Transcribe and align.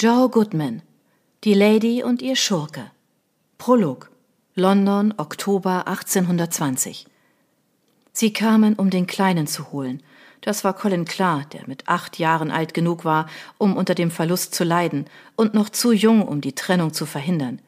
Joe 0.00 0.28
Goodman, 0.28 0.82
die 1.42 1.54
Lady 1.54 2.04
und 2.04 2.22
ihr 2.22 2.36
Schurke. 2.36 2.92
Prolog. 3.58 4.12
London, 4.54 5.12
Oktober 5.16 5.88
1820. 5.88 7.08
Sie 8.12 8.32
kamen, 8.32 8.74
um 8.74 8.90
den 8.90 9.08
Kleinen 9.08 9.48
zu 9.48 9.72
holen. 9.72 10.00
Das 10.40 10.62
war 10.62 10.74
Colin 10.74 11.04
klar, 11.04 11.46
der 11.52 11.62
mit 11.66 11.88
acht 11.88 12.20
Jahren 12.20 12.52
alt 12.52 12.74
genug 12.74 13.04
war, 13.04 13.26
um 13.58 13.76
unter 13.76 13.96
dem 13.96 14.12
Verlust 14.12 14.54
zu 14.54 14.62
leiden 14.62 15.06
und 15.34 15.54
noch 15.54 15.68
zu 15.68 15.90
jung, 15.90 16.22
um 16.22 16.40
die 16.40 16.54
Trennung 16.54 16.92
zu 16.92 17.04
verhindern. 17.04 17.60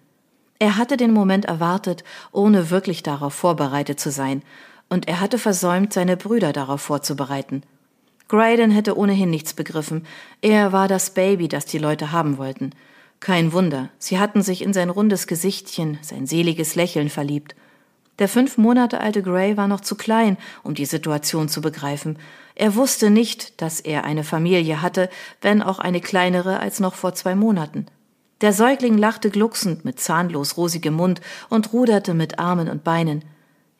Er 0.60 0.76
hatte 0.76 0.96
den 0.96 1.12
Moment 1.12 1.46
erwartet, 1.46 2.04
ohne 2.30 2.70
wirklich 2.70 3.02
darauf 3.02 3.34
vorbereitet 3.34 3.98
zu 3.98 4.12
sein, 4.12 4.44
und 4.88 5.08
er 5.08 5.18
hatte 5.18 5.36
versäumt, 5.36 5.92
seine 5.92 6.16
Brüder 6.16 6.52
darauf 6.52 6.80
vorzubereiten. 6.80 7.64
Graydon 8.30 8.70
hätte 8.70 8.96
ohnehin 8.96 9.28
nichts 9.28 9.54
begriffen. 9.54 10.06
Er 10.40 10.70
war 10.70 10.86
das 10.86 11.10
Baby, 11.10 11.48
das 11.48 11.66
die 11.66 11.78
Leute 11.78 12.12
haben 12.12 12.38
wollten. 12.38 12.70
Kein 13.18 13.52
Wunder, 13.52 13.88
sie 13.98 14.20
hatten 14.20 14.40
sich 14.40 14.62
in 14.62 14.72
sein 14.72 14.88
rundes 14.88 15.26
Gesichtchen, 15.26 15.98
sein 16.00 16.28
seliges 16.28 16.76
Lächeln 16.76 17.10
verliebt. 17.10 17.56
Der 18.20 18.28
fünf 18.28 18.56
Monate 18.56 19.00
alte 19.00 19.24
Gray 19.24 19.56
war 19.56 19.66
noch 19.66 19.80
zu 19.80 19.96
klein, 19.96 20.36
um 20.62 20.74
die 20.74 20.84
Situation 20.84 21.48
zu 21.48 21.60
begreifen. 21.60 22.20
Er 22.54 22.76
wusste 22.76 23.10
nicht, 23.10 23.60
dass 23.60 23.80
er 23.80 24.04
eine 24.04 24.22
Familie 24.22 24.80
hatte, 24.80 25.10
wenn 25.40 25.60
auch 25.60 25.80
eine 25.80 26.00
kleinere 26.00 26.60
als 26.60 26.78
noch 26.78 26.94
vor 26.94 27.14
zwei 27.14 27.34
Monaten. 27.34 27.86
Der 28.42 28.52
Säugling 28.52 28.96
lachte 28.96 29.30
glucksend 29.30 29.84
mit 29.84 29.98
zahnlos 29.98 30.56
rosigem 30.56 30.94
Mund 30.94 31.20
und 31.48 31.72
ruderte 31.72 32.14
mit 32.14 32.38
Armen 32.38 32.68
und 32.68 32.84
Beinen. 32.84 33.24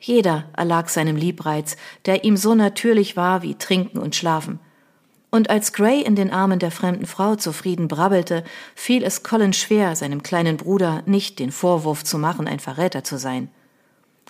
Jeder 0.01 0.47
erlag 0.57 0.89
seinem 0.89 1.15
Liebreiz, 1.15 1.77
der 2.07 2.25
ihm 2.25 2.39
so 2.39 2.55
natürlich 2.55 3.17
war 3.17 3.43
wie 3.43 3.55
Trinken 3.55 3.99
und 3.99 4.17
Schlafen. 4.17 4.59
Und 5.31 5.51
als 5.51 5.73
Gray 5.75 6.01
in 6.01 6.17
den 6.17 6.33
Armen 6.33 6.59
der 6.59 6.71
fremden 6.71 7.07
Frau 7.07 7.37
zufrieden 7.37 7.87
brabbelte, 7.87 8.43
fiel 8.75 9.05
es 9.05 9.23
Colin 9.23 9.53
schwer, 9.53 9.95
seinem 9.95 10.23
kleinen 10.23 10.57
Bruder 10.57 11.03
nicht 11.07 11.39
den 11.39 11.53
Vorwurf 11.53 12.03
zu 12.03 12.19
machen, 12.19 12.49
ein 12.49 12.59
Verräter 12.59 13.05
zu 13.05 13.19
sein. 13.19 13.49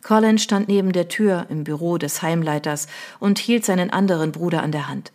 Colin 0.03 0.39
stand 0.39 0.69
neben 0.69 0.93
der 0.93 1.09
Tür 1.09 1.47
im 1.49 1.65
Büro 1.65 1.99
des 1.99 2.21
Heimleiters 2.21 2.89
und 3.21 3.39
hielt 3.39 3.65
seinen 3.65 3.91
anderen 3.91 4.33
Bruder 4.33 4.63
an 4.63 4.73
der 4.73 4.89
Hand. 4.89 5.13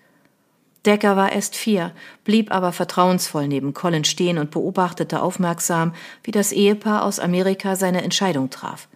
Decker 0.86 1.18
war 1.18 1.32
erst 1.32 1.56
vier, 1.56 1.92
blieb 2.24 2.52
aber 2.52 2.72
vertrauensvoll 2.72 3.48
neben 3.48 3.74
Colin 3.74 4.06
stehen 4.06 4.38
und 4.38 4.52
beobachtete 4.52 5.22
aufmerksam, 5.22 5.94
wie 6.24 6.32
das 6.32 6.52
Ehepaar 6.52 7.04
aus 7.04 7.20
Amerika 7.20 7.76
seine 7.76 8.04
Entscheidung 8.04 8.50
traf. 8.52 8.88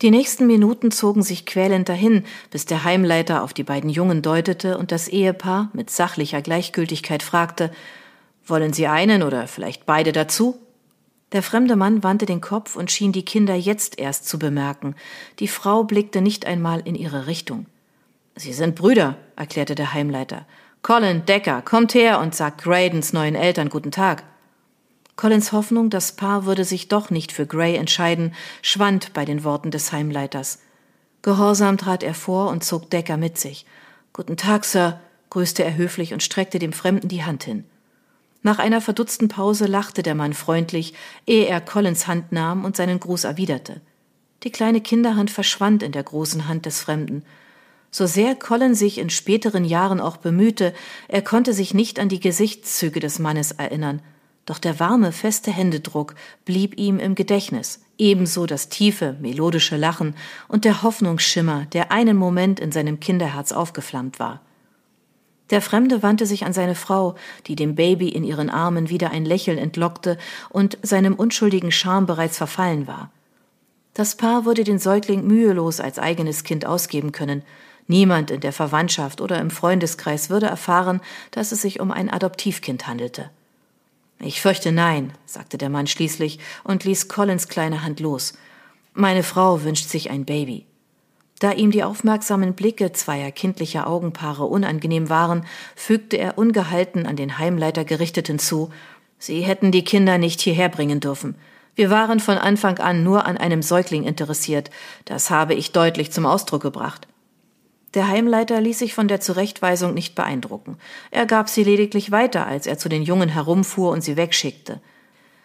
Die 0.00 0.12
nächsten 0.12 0.46
Minuten 0.46 0.92
zogen 0.92 1.22
sich 1.22 1.44
quälend 1.44 1.88
dahin, 1.88 2.24
bis 2.50 2.66
der 2.66 2.84
Heimleiter 2.84 3.42
auf 3.42 3.52
die 3.52 3.64
beiden 3.64 3.90
Jungen 3.90 4.22
deutete 4.22 4.78
und 4.78 4.92
das 4.92 5.08
Ehepaar 5.08 5.70
mit 5.72 5.90
sachlicher 5.90 6.40
Gleichgültigkeit 6.40 7.22
fragte 7.22 7.72
Wollen 8.46 8.72
Sie 8.72 8.86
einen 8.86 9.22
oder 9.22 9.48
vielleicht 9.48 9.86
beide 9.86 10.12
dazu? 10.12 10.58
Der 11.32 11.42
fremde 11.42 11.76
Mann 11.76 12.02
wandte 12.02 12.26
den 12.26 12.40
Kopf 12.40 12.76
und 12.76 12.90
schien 12.90 13.12
die 13.12 13.24
Kinder 13.24 13.54
jetzt 13.54 13.98
erst 13.98 14.26
zu 14.26 14.38
bemerken. 14.38 14.94
Die 15.40 15.48
Frau 15.48 15.84
blickte 15.84 16.22
nicht 16.22 16.46
einmal 16.46 16.80
in 16.80 16.94
ihre 16.94 17.26
Richtung. 17.26 17.66
Sie 18.36 18.52
sind 18.52 18.76
Brüder, 18.76 19.16
erklärte 19.36 19.74
der 19.74 19.92
Heimleiter. 19.92 20.46
Colin 20.80 21.26
Decker, 21.26 21.60
kommt 21.60 21.92
her 21.94 22.20
und 22.20 22.34
sagt 22.34 22.62
Graydons 22.62 23.12
neuen 23.12 23.34
Eltern 23.34 23.68
guten 23.68 23.90
Tag. 23.90 24.22
Collins 25.18 25.50
Hoffnung, 25.50 25.90
das 25.90 26.12
Paar 26.12 26.46
würde 26.46 26.64
sich 26.64 26.86
doch 26.86 27.10
nicht 27.10 27.32
für 27.32 27.44
Gray 27.44 27.74
entscheiden, 27.74 28.32
schwand 28.62 29.12
bei 29.14 29.24
den 29.24 29.42
Worten 29.42 29.72
des 29.72 29.90
Heimleiters. 29.90 30.60
Gehorsam 31.22 31.76
trat 31.76 32.04
er 32.04 32.14
vor 32.14 32.50
und 32.50 32.62
zog 32.62 32.88
Decker 32.88 33.16
mit 33.16 33.36
sich. 33.36 33.66
Guten 34.12 34.36
Tag, 34.36 34.64
Sir, 34.64 35.00
grüßte 35.30 35.64
er 35.64 35.76
höflich 35.76 36.12
und 36.12 36.22
streckte 36.22 36.60
dem 36.60 36.72
Fremden 36.72 37.08
die 37.08 37.24
Hand 37.24 37.42
hin. 37.42 37.64
Nach 38.44 38.60
einer 38.60 38.80
verdutzten 38.80 39.26
Pause 39.26 39.66
lachte 39.66 40.04
der 40.04 40.14
Mann 40.14 40.34
freundlich, 40.34 40.94
ehe 41.26 41.46
er 41.46 41.60
Collins 41.60 42.06
Hand 42.06 42.30
nahm 42.30 42.64
und 42.64 42.76
seinen 42.76 43.00
Gruß 43.00 43.24
erwiderte. 43.24 43.80
Die 44.44 44.52
kleine 44.52 44.80
Kinderhand 44.80 45.32
verschwand 45.32 45.82
in 45.82 45.90
der 45.90 46.04
großen 46.04 46.46
Hand 46.46 46.64
des 46.64 46.80
Fremden. 46.80 47.24
So 47.90 48.06
sehr 48.06 48.36
Colin 48.36 48.76
sich 48.76 48.98
in 48.98 49.10
späteren 49.10 49.64
Jahren 49.64 49.98
auch 49.98 50.18
bemühte, 50.18 50.72
er 51.08 51.22
konnte 51.22 51.54
sich 51.54 51.74
nicht 51.74 51.98
an 51.98 52.08
die 52.08 52.20
Gesichtszüge 52.20 53.00
des 53.00 53.18
Mannes 53.18 53.50
erinnern– 53.50 54.00
doch 54.48 54.58
der 54.58 54.80
warme, 54.80 55.12
feste 55.12 55.50
Händedruck 55.50 56.14
blieb 56.46 56.78
ihm 56.78 56.98
im 56.98 57.14
Gedächtnis, 57.14 57.80
ebenso 57.98 58.46
das 58.46 58.70
tiefe, 58.70 59.14
melodische 59.20 59.76
Lachen 59.76 60.14
und 60.48 60.64
der 60.64 60.82
Hoffnungsschimmer, 60.82 61.66
der 61.66 61.92
einen 61.92 62.16
Moment 62.16 62.58
in 62.58 62.72
seinem 62.72 62.98
Kinderherz 62.98 63.52
aufgeflammt 63.52 64.18
war. 64.18 64.40
Der 65.50 65.60
Fremde 65.60 66.02
wandte 66.02 66.24
sich 66.24 66.46
an 66.46 66.52
seine 66.54 66.74
Frau, 66.74 67.14
die 67.46 67.56
dem 67.56 67.74
Baby 67.74 68.08
in 68.08 68.24
ihren 68.24 68.48
Armen 68.48 68.88
wieder 68.88 69.10
ein 69.10 69.24
Lächeln 69.24 69.58
entlockte 69.58 70.16
und 70.48 70.78
seinem 70.82 71.14
unschuldigen 71.14 71.70
Charme 71.70 72.06
bereits 72.06 72.38
verfallen 72.38 72.86
war. 72.86 73.10
Das 73.92 74.16
Paar 74.16 74.46
würde 74.46 74.64
den 74.64 74.78
Säugling 74.78 75.26
mühelos 75.26 75.80
als 75.80 75.98
eigenes 75.98 76.44
Kind 76.44 76.64
ausgeben 76.64 77.12
können. 77.12 77.42
Niemand 77.86 78.30
in 78.30 78.40
der 78.40 78.52
Verwandtschaft 78.52 79.20
oder 79.20 79.40
im 79.40 79.50
Freundeskreis 79.50 80.30
würde 80.30 80.46
erfahren, 80.46 81.00
dass 81.32 81.52
es 81.52 81.62
sich 81.62 81.80
um 81.80 81.90
ein 81.90 82.10
Adoptivkind 82.10 82.86
handelte. 82.86 83.30
Ich 84.20 84.40
fürchte 84.40 84.72
nein, 84.72 85.12
sagte 85.26 85.58
der 85.58 85.68
Mann 85.68 85.86
schließlich 85.86 86.38
und 86.64 86.84
ließ 86.84 87.08
Collins 87.08 87.48
kleine 87.48 87.84
Hand 87.84 88.00
los. 88.00 88.32
Meine 88.94 89.22
Frau 89.22 89.62
wünscht 89.62 89.88
sich 89.88 90.10
ein 90.10 90.24
Baby. 90.24 90.66
Da 91.38 91.52
ihm 91.52 91.70
die 91.70 91.84
aufmerksamen 91.84 92.54
Blicke 92.54 92.92
zweier 92.92 93.30
kindlicher 93.30 93.86
Augenpaare 93.86 94.44
unangenehm 94.44 95.08
waren, 95.08 95.46
fügte 95.76 96.18
er 96.18 96.36
ungehalten 96.36 97.06
an 97.06 97.14
den 97.14 97.38
Heimleiter 97.38 97.84
gerichtet 97.84 98.26
hinzu 98.26 98.70
Sie 99.18 99.40
hätten 99.40 99.72
die 99.72 99.84
Kinder 99.84 100.16
nicht 100.16 100.40
hierher 100.40 100.68
bringen 100.68 101.00
dürfen. 101.00 101.34
Wir 101.74 101.90
waren 101.90 102.20
von 102.20 102.38
Anfang 102.38 102.78
an 102.78 103.02
nur 103.02 103.26
an 103.26 103.36
einem 103.36 103.62
Säugling 103.62 104.04
interessiert. 104.04 104.70
Das 105.04 105.30
habe 105.30 105.54
ich 105.54 105.72
deutlich 105.72 106.12
zum 106.12 106.26
Ausdruck 106.26 106.62
gebracht. 106.62 107.06
Der 107.94 108.08
Heimleiter 108.08 108.60
ließ 108.60 108.78
sich 108.78 108.94
von 108.94 109.08
der 109.08 109.20
Zurechtweisung 109.20 109.94
nicht 109.94 110.14
beeindrucken. 110.14 110.76
Er 111.10 111.26
gab 111.26 111.48
sie 111.48 111.64
lediglich 111.64 112.10
weiter, 112.10 112.46
als 112.46 112.66
er 112.66 112.78
zu 112.78 112.88
den 112.88 113.02
Jungen 113.02 113.30
herumfuhr 113.30 113.90
und 113.90 114.02
sie 114.02 114.16
wegschickte. 114.16 114.80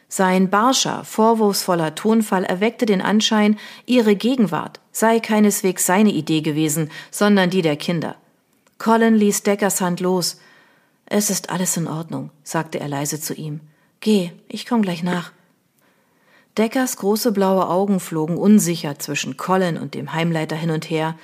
Sein 0.09 0.49
barscher, 0.49 1.05
vorwurfsvoller 1.05 1.95
Tonfall 1.95 2.43
erweckte 2.43 2.85
den 2.85 3.01
Anschein, 3.01 3.57
ihre 3.85 4.15
Gegenwart 4.15 4.79
sei 4.91 5.19
keineswegs 5.19 5.85
seine 5.85 6.11
Idee 6.11 6.41
gewesen, 6.41 6.91
sondern 7.09 7.49
die 7.49 7.63
der 7.63 7.77
Kinder. 7.77 8.15
Colin 8.77 9.15
ließ 9.15 9.43
Deckers 9.43 9.81
Hand 9.81 10.01
los. 10.01 10.39
Es 11.05 11.29
ist 11.29 11.49
alles 11.49 11.77
in 11.77 11.87
Ordnung, 11.87 12.29
sagte 12.43 12.79
er 12.79 12.89
leise 12.89 13.19
zu 13.19 13.33
ihm. 13.33 13.61
Geh, 14.01 14.31
ich 14.49 14.65
komm 14.65 14.81
gleich 14.81 15.01
nach. 15.01 15.31
Deckers 16.57 16.97
große 16.97 17.31
blaue 17.31 17.67
Augen 17.67 17.99
flogen 17.99 18.37
unsicher 18.37 18.99
zwischen 18.99 19.37
Colin 19.37 19.77
und 19.77 19.95
dem 19.95 20.13
Heimleiter 20.13 20.55
hin 20.55 20.69
und 20.69 20.89
her, 20.89 21.15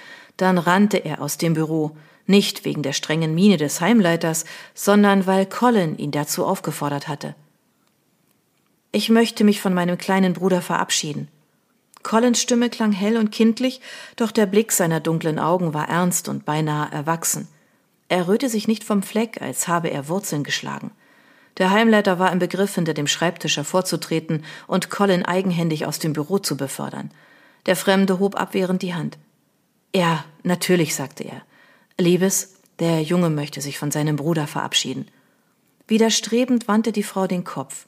dann 0.41 0.57
rannte 0.57 0.97
er 0.97 1.21
aus 1.21 1.37
dem 1.37 1.53
Büro, 1.53 1.95
nicht 2.25 2.63
wegen 2.63 2.83
der 2.83 2.93
strengen 2.93 3.33
Miene 3.33 3.57
des 3.57 3.81
Heimleiters, 3.81 4.45
sondern 4.73 5.25
weil 5.25 5.45
Colin 5.45 5.97
ihn 5.97 6.11
dazu 6.11 6.45
aufgefordert 6.45 7.07
hatte. 7.07 7.35
Ich 8.91 9.09
möchte 9.09 9.43
mich 9.43 9.61
von 9.61 9.73
meinem 9.73 9.97
kleinen 9.97 10.33
Bruder 10.33 10.61
verabschieden. 10.61 11.27
Collins 12.03 12.41
Stimme 12.41 12.69
klang 12.69 12.91
hell 12.91 13.17
und 13.17 13.31
kindlich, 13.31 13.81
doch 14.15 14.31
der 14.31 14.45
Blick 14.45 14.71
seiner 14.71 14.99
dunklen 14.99 15.37
Augen 15.37 15.73
war 15.73 15.89
ernst 15.89 16.29
und 16.29 16.45
beinahe 16.45 16.91
erwachsen. 16.91 17.47
Er 18.07 18.27
rührte 18.27 18.49
sich 18.49 18.67
nicht 18.67 18.83
vom 18.83 19.03
Fleck, 19.03 19.41
als 19.41 19.67
habe 19.67 19.89
er 19.91 20.07
Wurzeln 20.07 20.43
geschlagen. 20.43 20.91
Der 21.57 21.71
Heimleiter 21.71 22.19
war 22.19 22.31
im 22.31 22.39
Begriff, 22.39 22.75
hinter 22.75 22.93
dem 22.93 23.05
Schreibtisch 23.05 23.57
hervorzutreten 23.57 24.45
und 24.65 24.89
Colin 24.89 25.25
eigenhändig 25.25 25.85
aus 25.85 25.99
dem 25.99 26.13
Büro 26.13 26.39
zu 26.39 26.55
befördern. 26.55 27.11
Der 27.65 27.75
Fremde 27.75 28.19
hob 28.19 28.39
abwehrend 28.39 28.81
die 28.81 28.93
Hand. 28.93 29.17
Ja, 29.93 30.25
natürlich, 30.43 30.95
sagte 30.95 31.23
er. 31.23 31.41
Liebes, 31.97 32.55
der 32.79 33.01
Junge 33.01 33.29
möchte 33.29 33.61
sich 33.61 33.77
von 33.77 33.91
seinem 33.91 34.15
Bruder 34.15 34.47
verabschieden. 34.47 35.09
Widerstrebend 35.87 36.67
wandte 36.67 36.91
die 36.91 37.03
Frau 37.03 37.27
den 37.27 37.43
Kopf. 37.43 37.85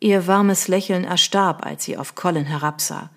Ihr 0.00 0.26
warmes 0.26 0.68
Lächeln 0.68 1.04
erstarb, 1.04 1.64
als 1.66 1.84
sie 1.84 1.96
auf 1.96 2.14
Colin 2.14 2.44
herabsah. 2.44 3.10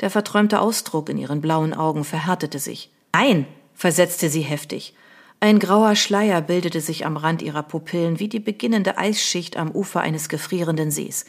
Der 0.00 0.10
verträumte 0.10 0.60
Ausdruck 0.60 1.08
in 1.08 1.18
ihren 1.18 1.40
blauen 1.40 1.74
Augen 1.74 2.04
verhärtete 2.04 2.58
sich. 2.58 2.90
Nein, 3.12 3.46
versetzte 3.74 4.28
sie 4.28 4.42
heftig. 4.42 4.94
Ein 5.40 5.58
grauer 5.58 5.96
Schleier 5.96 6.40
bildete 6.40 6.80
sich 6.80 7.06
am 7.06 7.16
Rand 7.16 7.42
ihrer 7.42 7.62
Pupillen 7.62 8.20
wie 8.20 8.28
die 8.28 8.40
beginnende 8.40 8.98
Eisschicht 8.98 9.56
am 9.56 9.70
Ufer 9.70 10.00
eines 10.00 10.28
gefrierenden 10.28 10.90
Sees. 10.90 11.26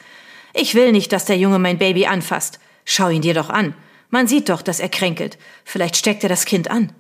Ich 0.54 0.76
will 0.76 0.92
nicht, 0.92 1.12
dass 1.12 1.26
der 1.26 1.38
Junge 1.38 1.60
mein 1.60 1.78
Baby 1.78 2.06
anfasst. 2.06 2.60
Schau 2.86 3.10
ihn 3.10 3.22
dir 3.22 3.34
doch 3.34 3.50
an. 3.50 3.74
Man 4.10 4.28
sieht 4.28 4.50
doch, 4.50 4.62
dass 4.62 4.80
er 4.80 4.90
kränkelt. 4.90 5.38
Vielleicht 5.64 5.98
steckt 5.98 6.24
er 6.24 6.30
das 6.30 6.46
Kind 6.46 6.72
an. 6.72 6.92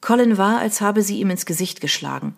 Colin 0.00 0.38
war, 0.38 0.58
als 0.58 0.80
habe 0.80 1.02
sie 1.02 1.20
ihm 1.20 1.30
ins 1.30 1.46
Gesicht 1.46 1.80
geschlagen. 1.80 2.36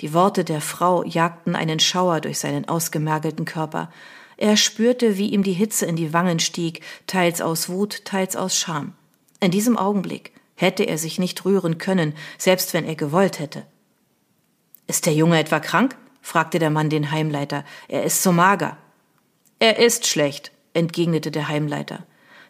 Die 0.00 0.14
Worte 0.14 0.44
der 0.44 0.60
Frau 0.60 1.04
jagten 1.04 1.56
einen 1.56 1.80
Schauer 1.80 2.20
durch 2.20 2.38
seinen 2.38 2.68
ausgemergelten 2.68 3.44
Körper. 3.44 3.90
Er 4.36 4.56
spürte, 4.56 5.18
wie 5.18 5.30
ihm 5.30 5.42
die 5.42 5.52
Hitze 5.52 5.86
in 5.86 5.96
die 5.96 6.12
Wangen 6.12 6.38
stieg, 6.38 6.80
teils 7.08 7.40
aus 7.40 7.68
Wut, 7.68 8.04
teils 8.04 8.36
aus 8.36 8.56
Scham. 8.56 8.92
In 9.40 9.50
diesem 9.50 9.76
Augenblick 9.76 10.32
hätte 10.54 10.84
er 10.84 10.98
sich 10.98 11.18
nicht 11.18 11.44
rühren 11.44 11.78
können, 11.78 12.14
selbst 12.38 12.74
wenn 12.74 12.84
er 12.84 12.94
gewollt 12.94 13.40
hätte. 13.40 13.64
Ist 14.86 15.06
der 15.06 15.14
Junge 15.14 15.38
etwa 15.38 15.60
krank? 15.60 15.96
fragte 16.22 16.58
der 16.58 16.70
Mann 16.70 16.90
den 16.90 17.10
Heimleiter. 17.10 17.64
Er 17.88 18.04
ist 18.04 18.22
so 18.22 18.32
mager. 18.32 18.76
Er 19.58 19.78
ist 19.78 20.06
schlecht, 20.06 20.52
entgegnete 20.74 21.30
der 21.30 21.48
Heimleiter. 21.48 22.06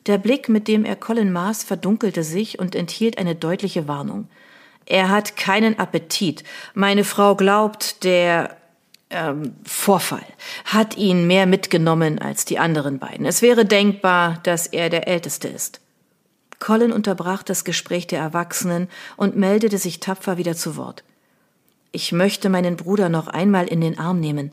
Der 0.08 0.16
Blick, 0.16 0.49
mit 0.49 0.69
dem 0.69 0.87
er 0.87 0.96
Colin 0.96 1.31
maß, 1.31 1.64
verdunkelte 1.64 2.25
sich 2.25 2.58
und 2.58 2.75
enthielt 2.75 3.19
eine 3.19 3.34
deutliche 3.34 3.87
Warnung. 3.88 4.26
Er 4.87 5.10
hat 5.10 5.37
keinen 5.37 5.78
Appetit. 5.78 6.44
Meine 6.72 7.05
Frau 7.05 7.37
glaubt, 7.37 8.05
der 8.05 8.56
ähm, 9.10 9.55
Vorfall 9.64 10.25
hat 10.64 10.96
ihn 10.96 11.26
mehr 11.26 11.44
mitgenommen 11.44 12.19
als 12.19 12.46
die 12.46 12.58
anderen 12.58 12.99
beiden. 12.99 13.26
Es 13.26 13.43
wäre 13.43 13.66
denkbar, 13.66 14.40
dass 14.44 14.66
er 14.66 14.88
der 14.88 15.06
Älteste 15.08 15.46
ist. 15.49 15.82
Colin 16.58 16.90
unterbrach 16.90 17.43
das 17.43 17.64
Gespräch 17.64 18.06
der 18.06 18.20
Erwachsenen 18.20 18.88
und 19.19 19.37
meldete 19.37 19.76
sich 19.76 20.00
tapfer 20.00 20.38
wieder 20.38 20.56
zu 20.56 20.76
Wort. 20.76 21.04
Ich 21.93 22.12
möchte 22.12 22.49
meinen 22.49 22.76
Bruder 22.76 23.11
noch 23.11 23.28
einmal 23.28 23.66
in 23.66 23.82
den 23.82 23.99
Arm 23.99 24.20
nehmen. 24.20 24.52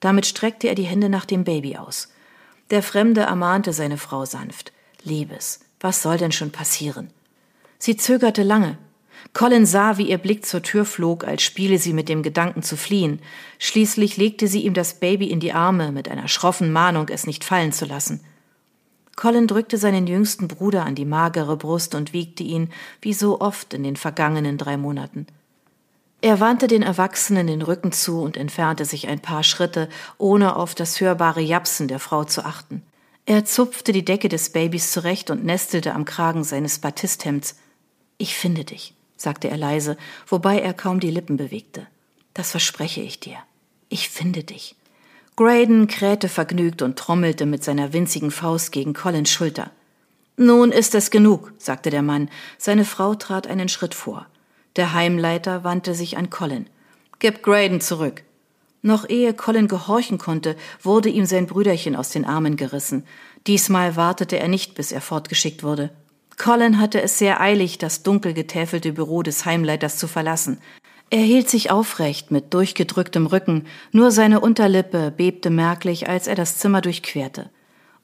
Damit 0.00 0.26
streckte 0.26 0.68
er 0.68 0.74
die 0.74 0.82
Hände 0.82 1.08
nach 1.08 1.24
dem 1.24 1.44
Baby 1.44 1.78
aus. 1.78 2.12
Der 2.68 2.82
Fremde 2.82 3.22
ermahnte 3.22 3.72
seine 3.72 3.96
Frau 3.96 4.26
sanft. 4.26 4.73
Liebes, 5.04 5.60
was 5.80 6.02
soll 6.02 6.18
denn 6.18 6.32
schon 6.32 6.50
passieren? 6.50 7.10
Sie 7.78 7.96
zögerte 7.96 8.42
lange, 8.42 8.78
Colin 9.32 9.66
sah, 9.66 9.98
wie 9.98 10.10
ihr 10.10 10.18
Blick 10.18 10.44
zur 10.44 10.62
Tür 10.62 10.84
flog, 10.84 11.26
als 11.26 11.42
spiele 11.42 11.78
sie 11.78 11.92
mit 11.92 12.08
dem 12.08 12.22
Gedanken 12.22 12.62
zu 12.62 12.76
fliehen. 12.76 13.20
Schließlich 13.58 14.16
legte 14.16 14.46
sie 14.46 14.64
ihm 14.64 14.74
das 14.74 14.94
Baby 15.00 15.30
in 15.30 15.40
die 15.40 15.52
Arme 15.52 15.92
mit 15.92 16.08
einer 16.08 16.28
schroffen 16.28 16.70
Mahnung, 16.70 17.08
es 17.08 17.26
nicht 17.26 17.42
fallen 17.42 17.72
zu 17.72 17.84
lassen. 17.86 18.20
Colin 19.16 19.46
drückte 19.46 19.78
seinen 19.78 20.06
jüngsten 20.06 20.48
Bruder 20.48 20.84
an 20.84 20.94
die 20.94 21.04
magere 21.04 21.56
Brust 21.56 21.94
und 21.94 22.12
wiegte 22.12 22.42
ihn, 22.42 22.70
wie 23.00 23.12
so 23.12 23.40
oft 23.40 23.72
in 23.72 23.82
den 23.82 23.96
vergangenen 23.96 24.58
drei 24.58 24.76
Monaten. 24.76 25.26
Er 26.20 26.40
wandte 26.40 26.66
den 26.66 26.82
Erwachsenen 26.82 27.46
den 27.46 27.62
Rücken 27.62 27.92
zu 27.92 28.20
und 28.20 28.36
entfernte 28.36 28.84
sich 28.84 29.08
ein 29.08 29.20
paar 29.20 29.42
Schritte, 29.42 29.88
ohne 30.18 30.56
auf 30.56 30.74
das 30.74 31.00
hörbare 31.00 31.40
Japsen 31.40 31.86
der 31.86 31.98
Frau 31.98 32.24
zu 32.24 32.44
achten. 32.44 32.82
Er 33.26 33.44
zupfte 33.44 33.92
die 33.92 34.04
Decke 34.04 34.28
des 34.28 34.50
Babys 34.50 34.92
zurecht 34.92 35.30
und 35.30 35.44
nestelte 35.44 35.94
am 35.94 36.04
Kragen 36.04 36.44
seines 36.44 36.78
Batisthemds. 36.78 37.56
Ich 38.18 38.34
finde 38.34 38.64
dich 38.64 38.94
sagte 39.24 39.48
er 39.48 39.56
leise, 39.56 39.96
wobei 40.28 40.60
er 40.60 40.74
kaum 40.74 41.00
die 41.00 41.10
Lippen 41.10 41.36
bewegte. 41.36 41.86
Das 42.34 42.52
verspreche 42.52 43.00
ich 43.00 43.18
dir. 43.18 43.38
Ich 43.88 44.08
finde 44.08 44.44
dich. 44.44 44.76
Graydon 45.36 45.88
krähte 45.88 46.28
vergnügt 46.28 46.82
und 46.82 46.96
trommelte 46.96 47.46
mit 47.46 47.64
seiner 47.64 47.92
winzigen 47.92 48.30
Faust 48.30 48.70
gegen 48.70 48.92
Collins 48.92 49.30
Schulter. 49.30 49.72
Nun 50.36 50.70
ist 50.70 50.94
es 50.94 51.10
genug, 51.10 51.52
sagte 51.58 51.90
der 51.90 52.02
Mann. 52.02 52.28
Seine 52.58 52.84
Frau 52.84 53.14
trat 53.14 53.46
einen 53.46 53.68
Schritt 53.68 53.94
vor. 53.94 54.26
Der 54.76 54.92
Heimleiter 54.92 55.64
wandte 55.64 55.94
sich 55.94 56.16
an 56.16 56.30
Colin. 56.30 56.66
Gib 57.18 57.42
Graydon 57.42 57.80
zurück. 57.80 58.22
Noch 58.86 59.08
ehe 59.08 59.32
Colin 59.32 59.66
gehorchen 59.66 60.18
konnte, 60.18 60.56
wurde 60.82 61.08
ihm 61.08 61.24
sein 61.24 61.46
Brüderchen 61.46 61.96
aus 61.96 62.10
den 62.10 62.26
Armen 62.26 62.56
gerissen. 62.56 63.06
Diesmal 63.46 63.96
wartete 63.96 64.38
er 64.38 64.48
nicht, 64.48 64.74
bis 64.74 64.92
er 64.92 65.00
fortgeschickt 65.00 65.62
wurde. 65.62 65.88
Colin 66.36 66.78
hatte 66.78 67.00
es 67.00 67.16
sehr 67.16 67.40
eilig, 67.40 67.78
das 67.78 68.02
dunkel 68.02 68.34
getäfelte 68.34 68.92
Büro 68.92 69.22
des 69.22 69.46
Heimleiters 69.46 69.96
zu 69.96 70.06
verlassen. 70.06 70.58
Er 71.08 71.22
hielt 71.22 71.48
sich 71.48 71.70
aufrecht 71.70 72.30
mit 72.30 72.52
durchgedrücktem 72.52 73.24
Rücken, 73.24 73.64
nur 73.90 74.10
seine 74.10 74.40
Unterlippe 74.40 75.10
bebte 75.10 75.48
merklich, 75.48 76.06
als 76.06 76.26
er 76.26 76.34
das 76.34 76.58
Zimmer 76.58 76.82
durchquerte. 76.82 77.48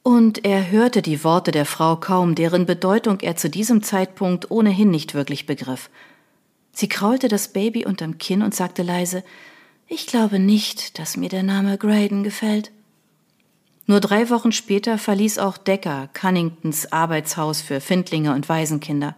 Und 0.01 0.45
er 0.45 0.71
hörte 0.71 1.03
die 1.03 1.23
Worte 1.23 1.51
der 1.51 1.65
Frau 1.65 1.95
kaum, 1.97 2.33
deren 2.33 2.65
Bedeutung 2.65 3.19
er 3.19 3.35
zu 3.35 3.51
diesem 3.51 3.83
Zeitpunkt 3.83 4.49
ohnehin 4.49 4.89
nicht 4.89 5.13
wirklich 5.13 5.45
begriff. 5.45 5.91
Sie 6.71 6.89
kraulte 6.89 7.27
das 7.27 7.49
Baby 7.49 7.85
unterm 7.85 8.17
Kinn 8.17 8.41
und 8.41 8.55
sagte 8.55 8.81
leise 8.81 9.23
Ich 9.93 10.07
glaube 10.07 10.39
nicht, 10.39 10.99
dass 10.99 11.17
mir 11.17 11.27
der 11.27 11.43
Name 11.43 11.77
Graydon 11.77 12.23
gefällt. 12.23 12.71
Nur 13.87 13.99
drei 13.99 14.29
Wochen 14.29 14.53
später 14.53 14.97
verließ 14.97 15.37
auch 15.37 15.57
Decker 15.57 16.07
Cunningtons 16.13 16.93
Arbeitshaus 16.93 17.59
für 17.59 17.81
Findlinge 17.81 18.33
und 18.33 18.47
Waisenkinder. 18.47 19.17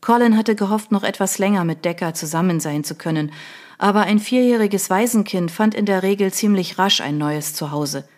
Colin 0.00 0.36
hatte 0.36 0.54
gehofft, 0.54 0.92
noch 0.92 1.02
etwas 1.02 1.38
länger 1.38 1.64
mit 1.64 1.84
Decker 1.84 2.14
zusammen 2.14 2.60
sein 2.60 2.84
zu 2.84 2.94
können, 2.94 3.32
aber 3.76 4.02
ein 4.02 4.20
vierjähriges 4.20 4.88
Waisenkind 4.88 5.50
fand 5.50 5.74
in 5.74 5.84
der 5.84 6.04
Regel 6.04 6.32
ziemlich 6.32 6.78
rasch 6.78 7.00
ein 7.00 7.18
neues 7.18 7.54
Zuhause. 7.54 8.08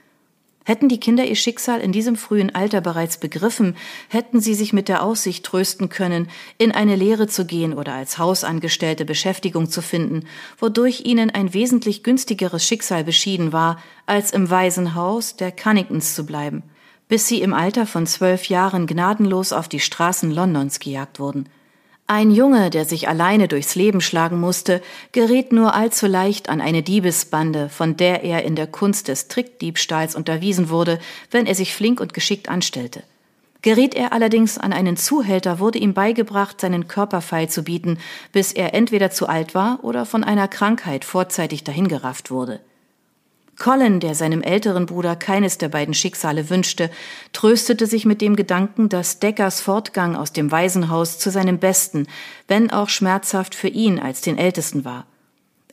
Hätten 0.68 0.88
die 0.88 0.98
Kinder 0.98 1.24
ihr 1.24 1.36
Schicksal 1.36 1.80
in 1.80 1.92
diesem 1.92 2.16
frühen 2.16 2.52
Alter 2.52 2.80
bereits 2.80 3.18
begriffen, 3.18 3.76
hätten 4.08 4.40
sie 4.40 4.54
sich 4.54 4.72
mit 4.72 4.88
der 4.88 5.04
Aussicht 5.04 5.44
trösten 5.44 5.88
können, 5.88 6.28
in 6.58 6.72
eine 6.72 6.96
Lehre 6.96 7.28
zu 7.28 7.44
gehen 7.44 7.72
oder 7.72 7.92
als 7.92 8.18
Hausangestellte 8.18 9.04
Beschäftigung 9.04 9.70
zu 9.70 9.80
finden, 9.80 10.26
wodurch 10.58 11.02
ihnen 11.04 11.30
ein 11.30 11.54
wesentlich 11.54 12.02
günstigeres 12.02 12.66
Schicksal 12.66 13.04
beschieden 13.04 13.52
war, 13.52 13.78
als 14.06 14.32
im 14.32 14.50
Waisenhaus 14.50 15.36
der 15.36 15.52
Cunningtons 15.52 16.16
zu 16.16 16.26
bleiben, 16.26 16.64
bis 17.06 17.28
sie 17.28 17.42
im 17.42 17.54
Alter 17.54 17.86
von 17.86 18.04
zwölf 18.04 18.46
Jahren 18.46 18.88
gnadenlos 18.88 19.52
auf 19.52 19.68
die 19.68 19.78
Straßen 19.78 20.32
Londons 20.32 20.80
gejagt 20.80 21.20
wurden. 21.20 21.48
Ein 22.08 22.30
Junge, 22.30 22.70
der 22.70 22.84
sich 22.84 23.08
alleine 23.08 23.48
durchs 23.48 23.74
Leben 23.74 24.00
schlagen 24.00 24.38
musste, 24.38 24.80
geriet 25.10 25.50
nur 25.50 25.74
allzu 25.74 26.06
leicht 26.06 26.48
an 26.48 26.60
eine 26.60 26.84
Diebesbande, 26.84 27.68
von 27.68 27.96
der 27.96 28.22
er 28.22 28.44
in 28.44 28.54
der 28.54 28.68
Kunst 28.68 29.08
des 29.08 29.26
Trickdiebstahls 29.26 30.14
unterwiesen 30.14 30.68
wurde, 30.68 31.00
wenn 31.32 31.46
er 31.46 31.56
sich 31.56 31.74
flink 31.74 32.00
und 32.00 32.14
geschickt 32.14 32.48
anstellte. 32.48 33.02
Geriet 33.60 33.96
er 33.96 34.12
allerdings 34.12 34.56
an 34.56 34.72
einen 34.72 34.96
Zuhälter, 34.96 35.58
wurde 35.58 35.80
ihm 35.80 35.94
beigebracht, 35.94 36.60
seinen 36.60 36.86
Körper 36.86 37.20
feil 37.20 37.48
zu 37.48 37.64
bieten, 37.64 37.98
bis 38.30 38.52
er 38.52 38.72
entweder 38.72 39.10
zu 39.10 39.28
alt 39.28 39.56
war 39.56 39.80
oder 39.82 40.06
von 40.06 40.22
einer 40.22 40.46
Krankheit 40.46 41.04
vorzeitig 41.04 41.64
dahingerafft 41.64 42.30
wurde. 42.30 42.60
Colin, 43.58 44.00
der 44.00 44.14
seinem 44.14 44.42
älteren 44.42 44.86
Bruder 44.86 45.16
keines 45.16 45.56
der 45.58 45.68
beiden 45.68 45.94
Schicksale 45.94 46.50
wünschte, 46.50 46.90
tröstete 47.32 47.86
sich 47.86 48.04
mit 48.04 48.20
dem 48.20 48.36
Gedanken, 48.36 48.88
dass 48.88 49.18
Deckers 49.18 49.60
Fortgang 49.60 50.14
aus 50.14 50.32
dem 50.32 50.50
Waisenhaus 50.52 51.18
zu 51.18 51.30
seinem 51.30 51.58
Besten, 51.58 52.06
wenn 52.48 52.70
auch 52.70 52.90
schmerzhaft 52.90 53.54
für 53.54 53.68
ihn 53.68 53.98
als 53.98 54.20
den 54.20 54.36
Ältesten 54.36 54.84
war. 54.84 55.06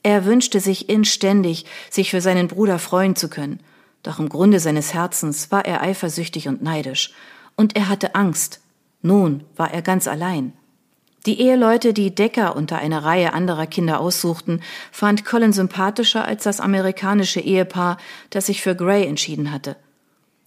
Er 0.02 0.26
wünschte 0.26 0.60
sich 0.60 0.90
inständig, 0.90 1.66
sich 1.90 2.12
für 2.12 2.22
seinen 2.22 2.48
Bruder 2.48 2.80
freuen 2.80 3.16
zu 3.16 3.30
können, 3.30 3.60
doch 4.02 4.20
im 4.20 4.30
Grunde 4.30 4.60
seines 4.60 4.94
Herzens 4.94 5.52
war 5.52 5.66
er 5.66 5.82
eifersüchtig 5.82 6.48
und 6.48 6.62
neidisch, 6.62 7.14
und 7.56 7.76
er 7.76 7.90
hatte 7.90 8.16
Angst. 8.16 8.62
Nun 9.02 9.44
war 9.56 9.74
er 9.74 9.82
ganz 9.82 10.08
allein. 10.08 10.54
Die 11.26 11.40
Eheleute, 11.40 11.94
die 11.94 12.14
Decker 12.14 12.56
unter 12.56 12.80
einer 12.80 13.06
Reihe 13.06 13.34
anderer 13.34 13.66
Kinder 13.66 14.02
aussuchten, 14.02 14.62
fand 14.92 15.24
Colin 15.24 15.54
sympathischer 15.54 16.26
als 16.26 16.44
das 16.44 16.60
amerikanische 16.60 17.40
Ehepaar, 17.40 17.98
das 18.30 18.48
sich 18.48 18.62
für 18.62 18.76
Gray 18.76 19.06
entschieden 19.06 19.52
hatte. 19.52 19.78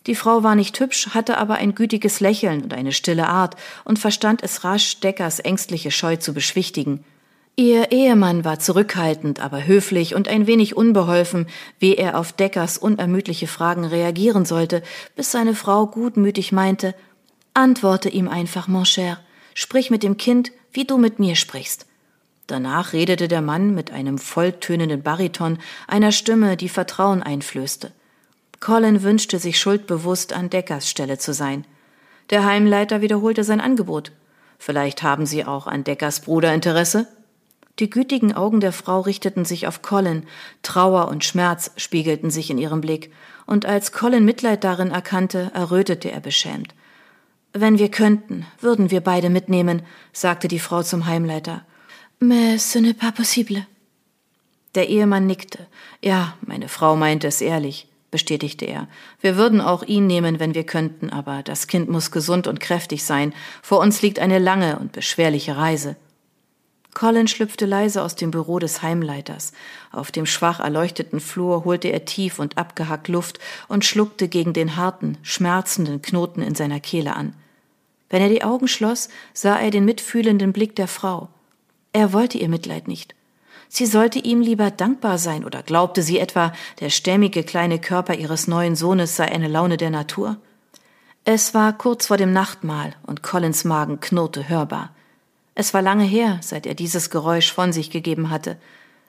Die 0.06 0.14
Frau 0.14 0.43
war 0.43 0.55
nicht 0.55 0.79
hübsch, 0.79 1.08
hatte 1.15 1.39
aber 1.39 1.55
ein 1.55 1.74
gütiges 1.74 2.20
Lächeln 2.20 2.62
und 2.62 2.74
eine 2.74 2.93
stille 2.93 3.27
Art 3.27 3.56
und 3.84 3.98
verstand 3.98 4.43
es 4.43 4.65
rasch, 4.65 5.00
Deckers 5.00 5.41
ängstliche 5.41 5.91
Scheu 5.91 6.17
zu 6.17 6.34
beschwichtigen. 6.34 7.05
Ihr 7.56 7.91
Ehemann 7.91 8.44
war 8.44 8.58
zurückhaltend, 8.58 9.41
aber 9.41 9.67
höflich 9.67 10.15
und 10.15 10.29
ein 10.29 10.46
wenig 10.46 10.77
unbeholfen, 10.77 11.46
wie 11.79 11.96
er 11.96 12.19
auf 12.19 12.34
Deckers 12.34 12.77
unermüdliche 12.77 13.46
Fragen 13.46 13.86
reagieren 13.86 14.44
sollte, 14.44 14.82
bis 15.17 15.32
seine 15.32 15.55
Frau 15.55 15.86
gutmütig 15.86 16.53
meinte, 16.53 16.94
Antworte 17.55 18.10
ihm 18.10 18.29
einfach, 18.29 18.69
mon 18.69 18.84
cher. 18.84 19.19
Sprich 19.55 19.91
mit 19.91 20.03
dem 20.03 20.19
Kind, 20.19 20.53
wie 20.76 20.84
du 20.84 20.98
mit 20.98 21.18
mir 21.18 21.34
sprichst. 21.34 21.86
Danach 22.46 22.92
redete 22.92 23.26
der 23.26 23.40
Mann 23.40 23.74
mit 23.74 23.90
einem 23.90 24.18
volltönenden 24.18 25.02
Bariton, 25.02 25.58
einer 25.88 26.12
Stimme, 26.12 26.56
die 26.56 26.68
Vertrauen 26.68 27.22
einflößte. 27.22 27.90
Colin 28.60 29.02
wünschte 29.02 29.38
sich 29.38 29.58
schuldbewusst 29.58 30.32
an 30.32 30.50
Deckers 30.50 30.88
Stelle 30.88 31.18
zu 31.18 31.34
sein. 31.34 31.64
Der 32.30 32.44
Heimleiter 32.44 33.00
wiederholte 33.00 33.42
sein 33.42 33.60
Angebot. 33.60 34.12
Vielleicht 34.58 35.02
haben 35.02 35.26
Sie 35.26 35.44
auch 35.44 35.66
an 35.66 35.82
Deckers 35.82 36.20
Bruder 36.20 36.54
Interesse? 36.54 37.08
Die 37.78 37.90
gütigen 37.90 38.32
Augen 38.32 38.60
der 38.60 38.72
Frau 38.72 39.00
richteten 39.00 39.44
sich 39.44 39.66
auf 39.66 39.82
Colin, 39.82 40.24
Trauer 40.62 41.08
und 41.08 41.24
Schmerz 41.24 41.72
spiegelten 41.76 42.30
sich 42.30 42.50
in 42.50 42.58
ihrem 42.58 42.80
Blick, 42.80 43.12
und 43.46 43.66
als 43.66 43.92
Colin 43.92 44.24
Mitleid 44.24 44.64
darin 44.64 44.90
erkannte, 44.90 45.50
errötete 45.52 46.10
er 46.10 46.20
beschämt. 46.20 46.74
Wenn 47.58 47.79
wir 47.79 47.91
könnten, 47.91 48.44
würden 48.60 48.91
wir 48.91 49.01
beide 49.01 49.31
mitnehmen, 49.31 49.81
sagte 50.13 50.46
die 50.46 50.58
Frau 50.58 50.82
zum 50.82 51.06
Heimleiter. 51.06 51.65
Mais 52.19 52.58
ce 52.58 52.81
n'est 52.81 52.93
pas 52.93 53.13
possible. 53.13 53.67
Der 54.75 54.91
Ehemann 54.91 55.27
nickte. 55.27 55.67
Ja, 56.03 56.34
meine 56.43 56.69
Frau 56.69 56.96
meinte 56.96 57.27
es 57.29 57.41
ehrlich, 57.41 57.89
bestätigte 58.10 58.67
er. 58.67 58.89
Wir 59.22 59.39
würden 59.39 59.63
auch 59.63 59.82
ihn 59.82 60.06
nehmen, 60.06 60.39
wenn 60.39 60.55
wir 60.55 60.65
könnten, 60.65 61.08
aber 61.08 61.43
das 61.43 61.67
Kind 61.67 61.89
muss 61.89 62.10
gesund 62.10 62.46
und 62.46 62.60
kräftig 62.60 63.05
sein. 63.05 63.32
Vor 63.63 63.81
uns 63.81 64.03
liegt 64.03 64.19
eine 64.19 64.39
lange 64.39 64.79
und 64.79 64.93
beschwerliche 64.93 65.56
Reise. 65.56 65.96
Colin 66.93 67.27
schlüpfte 67.27 67.65
leise 67.65 68.03
aus 68.03 68.17
dem 68.17 68.32
Büro 68.32 68.58
des 68.58 68.82
Heimleiters. 68.82 69.55
Auf 69.93 70.10
dem 70.10 70.27
schwach 70.27 70.60
erleuchteten 70.60 71.20
Flur 71.20 71.65
holte 71.65 71.89
er 71.89 72.05
tief 72.05 72.39
und 72.39 72.58
abgehackt 72.58 73.08
Luft 73.08 73.39
und 73.67 73.86
schluckte 73.86 74.29
gegen 74.29 74.53
den 74.53 74.77
harten, 74.77 75.17
schmerzenden 75.22 76.03
Knoten 76.03 76.43
in 76.43 76.55
seiner 76.55 76.81
Kehle 76.81 77.17
an. 77.17 77.34
Wenn 78.08 78.22
er 78.22 78.29
die 78.29 78.44
Augen 78.44 78.69
schloss, 78.69 79.08
sah 79.32 79.58
er 79.58 79.70
den 79.70 79.84
mitfühlenden 79.84 80.53
Blick 80.53 80.77
der 80.77 80.89
Frau. 80.89 81.29
Er 81.93 82.13
wollte 82.13 82.39
ihr 82.39 82.48
Mitleid 82.48 82.89
nicht. 82.89 83.15
Sie 83.69 83.86
sollte 83.86 84.19
ihm 84.19 84.41
lieber 84.41 84.70
dankbar 84.70 85.19
sein 85.19 85.44
oder 85.44 85.63
glaubte 85.63 86.03
sie 86.03 86.19
etwa, 86.19 86.53
der 86.81 86.91
stämmige 86.91 87.43
kleine 87.43 87.79
Körper 87.79 88.15
ihres 88.15 88.46
neuen 88.46 88.77
Sohnes 88.77 89.17
sei 89.17 89.25
eine 89.25 89.48
Laune 89.48 89.77
der 89.77 89.91
Natur? 89.91 90.36
Es 91.25 91.55
war 91.55 91.72
kurz 91.77 92.06
vor 92.06 92.17
dem 92.17 92.32
Nachtmahl 92.32 92.94
und 93.05 93.22
Collins 93.25 93.65
Magen 93.65 93.98
knurrte 93.98 94.48
hörbar. 94.48 94.91
Es 95.56 95.75
war 95.75 95.82
lange 95.82 96.05
her, 96.05 96.39
seit 96.43 96.67
er 96.67 96.75
dieses 96.75 97.10
Geräusch 97.10 97.53
von 97.53 97.72
sich 97.72 97.91
gegeben 97.91 98.31
hatte. 98.31 98.56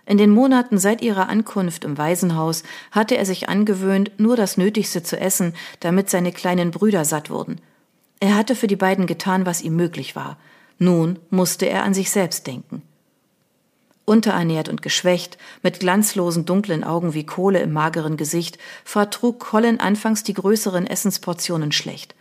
In 0.07 0.17
den 0.17 0.31
Monaten 0.31 0.77
seit 0.77 1.01
ihrer 1.01 1.29
Ankunft 1.29 1.83
im 1.83 1.97
Waisenhaus 1.97 2.63
hatte 2.91 3.17
er 3.17 3.25
sich 3.25 3.49
angewöhnt, 3.49 4.11
nur 4.17 4.37
das 4.37 4.57
Nötigste 4.57 5.03
zu 5.03 5.19
essen, 5.19 5.53
damit 5.81 6.09
seine 6.09 6.31
kleinen 6.31 6.71
Brüder 6.71 7.03
satt 7.05 7.29
wurden. 7.29 7.59
Er 8.19 8.35
hatte 8.35 8.55
für 8.55 8.67
die 8.67 8.75
beiden 8.75 9.05
getan, 9.05 9.45
was 9.45 9.61
ihm 9.61 9.75
möglich 9.75 10.15
war. 10.15 10.37
Nun 10.79 11.19
musste 11.29 11.67
er 11.67 11.83
an 11.83 11.93
sich 11.93 12.09
selbst 12.09 12.47
denken. 12.47 12.81
Unterernährt 14.05 14.69
und 14.69 14.81
geschwächt, 14.81 15.37
mit 15.63 15.79
glanzlosen 15.79 16.45
dunklen 16.45 16.83
Augen 16.83 17.13
wie 17.13 17.25
Kohle 17.25 17.59
im 17.59 17.73
mageren 17.73 18.15
Gesicht, 18.15 18.57
vertrug 18.85 19.39
Colin 19.39 19.79
anfangs 19.79 20.23
die 20.23 20.33
größeren 20.33 20.87
Essensportionen 20.87 21.71
schlecht. 21.71 22.15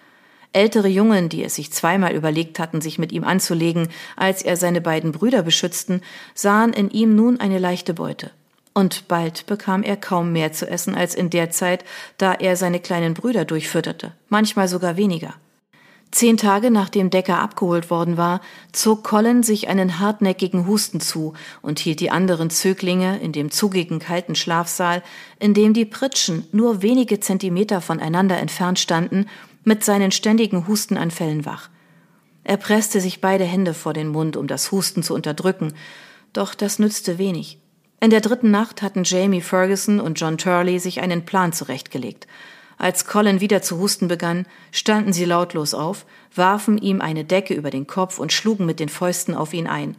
Ältere 0.52 0.88
Jungen, 0.88 1.28
die 1.28 1.44
es 1.44 1.54
sich 1.54 1.72
zweimal 1.72 2.12
überlegt 2.12 2.58
hatten, 2.58 2.80
sich 2.80 2.98
mit 2.98 3.12
ihm 3.12 3.24
anzulegen, 3.24 3.88
als 4.16 4.42
er 4.42 4.56
seine 4.56 4.80
beiden 4.80 5.12
Brüder 5.12 5.42
beschützten, 5.42 6.02
sahen 6.34 6.72
in 6.72 6.90
ihm 6.90 7.14
nun 7.14 7.40
eine 7.40 7.58
leichte 7.58 7.94
Beute. 7.94 8.30
Und 8.74 9.06
bald 9.06 9.46
bekam 9.46 9.82
er 9.82 9.96
kaum 9.96 10.32
mehr 10.32 10.52
zu 10.52 10.68
essen 10.68 10.94
als 10.94 11.14
in 11.14 11.30
der 11.30 11.50
Zeit, 11.50 11.84
da 12.18 12.34
er 12.34 12.56
seine 12.56 12.80
kleinen 12.80 13.14
Brüder 13.14 13.44
durchfütterte, 13.44 14.12
manchmal 14.28 14.66
sogar 14.66 14.96
weniger. 14.96 15.34
Zehn 16.16 16.38
Tage 16.38 16.70
nachdem 16.70 17.11
Decker 17.11 17.40
abgeholt 17.40 17.90
worden 17.90 18.16
war, 18.16 18.40
zog 18.73 19.04
Colin 19.04 19.42
sich 19.42 19.68
einen 19.68 19.99
hartnäckigen 19.99 20.66
Husten 20.66 20.99
zu 20.99 21.35
und 21.61 21.78
hielt 21.78 22.00
die 22.00 22.11
anderen 22.11 22.49
Zöglinge 22.49 23.18
in 23.18 23.32
dem 23.32 23.50
zugigen 23.50 23.99
kalten 23.99 24.35
Schlafsaal, 24.35 25.02
in 25.40 25.52
dem 25.52 25.75
die 25.75 25.85
Pritschen 25.85 26.46
nur 26.52 26.80
wenige 26.80 27.20
Zentimeter 27.20 27.82
voneinander 27.82 28.38
entfernt 28.38 28.78
standen, 28.78 29.26
mit 29.62 29.85
seinen 29.85 30.11
ständigen 30.11 30.66
Hustenanfällen 30.66 31.44
wach. 31.44 31.68
Er 32.44 32.56
presste 32.56 33.02
sich 33.02 33.20
beide 33.20 33.44
Hände 33.44 33.75
vor 33.75 33.92
den 33.92 34.08
Mund, 34.08 34.38
um 34.38 34.46
das 34.46 34.73
Husten 34.73 35.02
zu 35.02 35.12
unterdrücken, 35.12 35.75
doch 36.32 36.54
das 36.54 36.78
nützte 36.78 37.18
wenig. 37.18 37.58
In 38.00 38.08
der 38.08 38.23
dritten 38.23 38.50
Nacht 38.50 38.80
hatten 38.80 39.04
Jamie 39.04 39.42
Ferguson 39.42 40.00
und 40.00 40.18
John 40.18 40.38
Turley 40.38 40.78
sich 40.78 41.02
einen 41.02 41.26
Plan 41.26 41.52
zurechtgelegt. 41.52 42.26
Als 42.78 43.06
Colin 43.06 43.40
wieder 43.40 43.62
zu 43.62 43.78
husten 43.78 44.09
begann, 44.09 44.47
standen 44.71 45.12
sie 45.12 45.25
lautlos 45.25 45.73
auf, 45.73 46.04
warfen 46.35 46.78
ihm 46.78 47.00
eine 47.00 47.25
Decke 47.25 47.54
über 47.54 47.71
den 47.71 47.87
Kopf 47.87 48.18
und 48.18 48.33
schlugen 48.33 48.66
mit 48.66 48.80
den 48.80 48.88
Fäusten 48.88 49.35
auf 49.35 49.54
ihn 49.54 49.66
ein. 49.66 49.97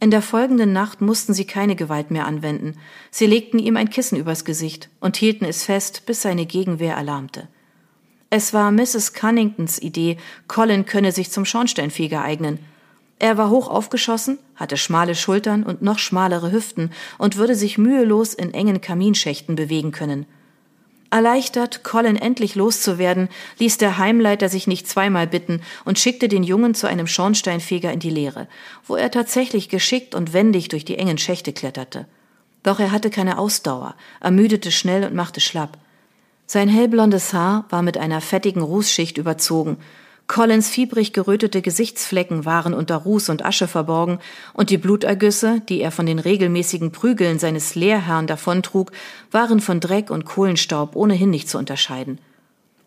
In 0.00 0.10
der 0.10 0.22
folgenden 0.22 0.72
Nacht 0.72 1.00
mussten 1.00 1.34
sie 1.34 1.46
keine 1.46 1.76
Gewalt 1.76 2.10
mehr 2.10 2.26
anwenden. 2.26 2.76
Sie 3.10 3.26
legten 3.26 3.58
ihm 3.58 3.76
ein 3.76 3.90
Kissen 3.90 4.18
übers 4.18 4.44
Gesicht 4.44 4.90
und 5.00 5.16
hielten 5.16 5.44
es 5.44 5.64
fest, 5.64 6.02
bis 6.06 6.22
seine 6.22 6.46
Gegenwehr 6.46 6.94
erlahmte. 6.94 7.48
Es 8.30 8.52
war 8.52 8.70
Mrs. 8.70 9.12
Cunningtons 9.14 9.78
Idee, 9.80 10.18
Colin 10.46 10.86
könne 10.86 11.12
sich 11.12 11.30
zum 11.30 11.44
Schornsteinfeger 11.44 12.22
eignen. 12.22 12.58
Er 13.18 13.38
war 13.38 13.48
hoch 13.48 13.68
aufgeschossen, 13.68 14.38
hatte 14.56 14.76
schmale 14.76 15.14
Schultern 15.14 15.62
und 15.62 15.82
noch 15.82 15.98
schmalere 15.98 16.52
Hüften 16.52 16.90
und 17.16 17.36
würde 17.36 17.54
sich 17.54 17.78
mühelos 17.78 18.34
in 18.34 18.52
engen 18.52 18.80
Kaminschächten 18.80 19.54
bewegen 19.54 19.92
können. 19.92 20.26
Erleichtert, 21.14 21.84
Colin 21.84 22.16
endlich 22.16 22.56
loszuwerden, 22.56 23.28
ließ 23.60 23.78
der 23.78 23.98
Heimleiter 23.98 24.48
sich 24.48 24.66
nicht 24.66 24.88
zweimal 24.88 25.28
bitten 25.28 25.60
und 25.84 25.96
schickte 25.96 26.26
den 26.26 26.42
Jungen 26.42 26.74
zu 26.74 26.88
einem 26.88 27.06
Schornsteinfeger 27.06 27.92
in 27.92 28.00
die 28.00 28.10
Leere, 28.10 28.48
wo 28.84 28.96
er 28.96 29.12
tatsächlich 29.12 29.68
geschickt 29.68 30.16
und 30.16 30.32
wendig 30.32 30.70
durch 30.70 30.84
die 30.84 30.98
engen 30.98 31.16
Schächte 31.16 31.52
kletterte. 31.52 32.06
Doch 32.64 32.80
er 32.80 32.90
hatte 32.90 33.10
keine 33.10 33.38
Ausdauer, 33.38 33.94
ermüdete 34.20 34.72
schnell 34.72 35.04
und 35.04 35.14
machte 35.14 35.40
schlapp. 35.40 35.78
Sein 36.46 36.68
hellblondes 36.68 37.32
Haar 37.32 37.66
war 37.70 37.82
mit 37.82 37.96
einer 37.96 38.20
fettigen 38.20 38.62
Rußschicht 38.62 39.16
überzogen. 39.16 39.76
Collins 40.26 40.68
fiebrig 40.70 41.12
gerötete 41.12 41.60
Gesichtsflecken 41.60 42.44
waren 42.46 42.72
unter 42.72 42.96
Ruß 42.96 43.28
und 43.28 43.44
Asche 43.44 43.68
verborgen, 43.68 44.20
und 44.54 44.70
die 44.70 44.78
Blutergüsse, 44.78 45.60
die 45.68 45.80
er 45.80 45.90
von 45.90 46.06
den 46.06 46.18
regelmäßigen 46.18 46.92
Prügeln 46.92 47.38
seines 47.38 47.74
Lehrherrn 47.74 48.26
davontrug, 48.26 48.90
waren 49.30 49.60
von 49.60 49.80
Dreck 49.80 50.10
und 50.10 50.24
Kohlenstaub 50.24 50.96
ohnehin 50.96 51.30
nicht 51.30 51.48
zu 51.48 51.58
unterscheiden. 51.58 52.18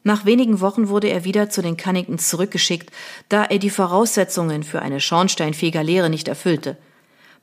Nach 0.03 0.25
wenigen 0.25 0.61
Wochen 0.61 0.87
wurde 0.87 1.09
er 1.09 1.25
wieder 1.25 1.49
zu 1.49 1.61
den 1.61 1.77
Cunningtons 1.77 2.29
zurückgeschickt, 2.29 2.91
da 3.29 3.43
er 3.43 3.59
die 3.59 3.69
Voraussetzungen 3.69 4.63
für 4.63 4.81
eine 4.81 4.99
Schornsteinfegerlehre 4.99 6.09
nicht 6.09 6.27
erfüllte. 6.27 6.77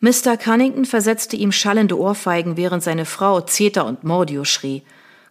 Mr. 0.00 0.36
Cunnington 0.36 0.86
versetzte 0.86 1.36
ihm 1.36 1.52
schallende 1.52 1.98
Ohrfeigen, 1.98 2.56
während 2.56 2.82
seine 2.82 3.04
Frau 3.04 3.40
Zeta 3.42 3.82
und 3.82 4.02
Mordio 4.02 4.44
schrie. 4.44 4.82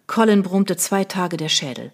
Colin 0.08 0.44
brummte 0.44 0.78
zwei 0.78 1.04
Tage 1.04 1.38
der 1.38 1.50
Schädel. 1.50 1.92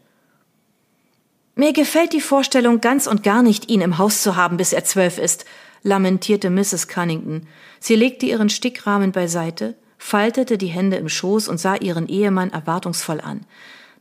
Mir 1.60 1.74
gefällt 1.74 2.14
die 2.14 2.22
Vorstellung 2.22 2.80
ganz 2.80 3.06
und 3.06 3.22
gar 3.22 3.44
nicht, 3.44 3.70
ihn 3.70 3.82
im 3.82 3.98
Haus 3.98 4.22
zu 4.22 4.38
haben, 4.38 4.56
bis 4.56 4.72
er 4.72 4.86
zwölf 4.86 5.18
ist, 5.18 5.44
lamentierte 5.84 6.50
Mrs. 6.50 6.88
Cunnington. 6.88 7.48
Sie 7.82 7.96
legte 7.96 8.26
ihren 8.26 8.50
Stickrahmen 8.50 9.12
beiseite, 9.12 9.76
faltete 9.98 10.58
die 10.58 10.68
Hände 10.68 10.96
im 10.96 11.10
Schoß 11.10 11.50
und 11.50 11.58
sah 11.58 11.76
ihren 11.76 12.08
Ehemann 12.08 12.52
erwartungsvoll 12.52 13.20
an. 13.20 13.42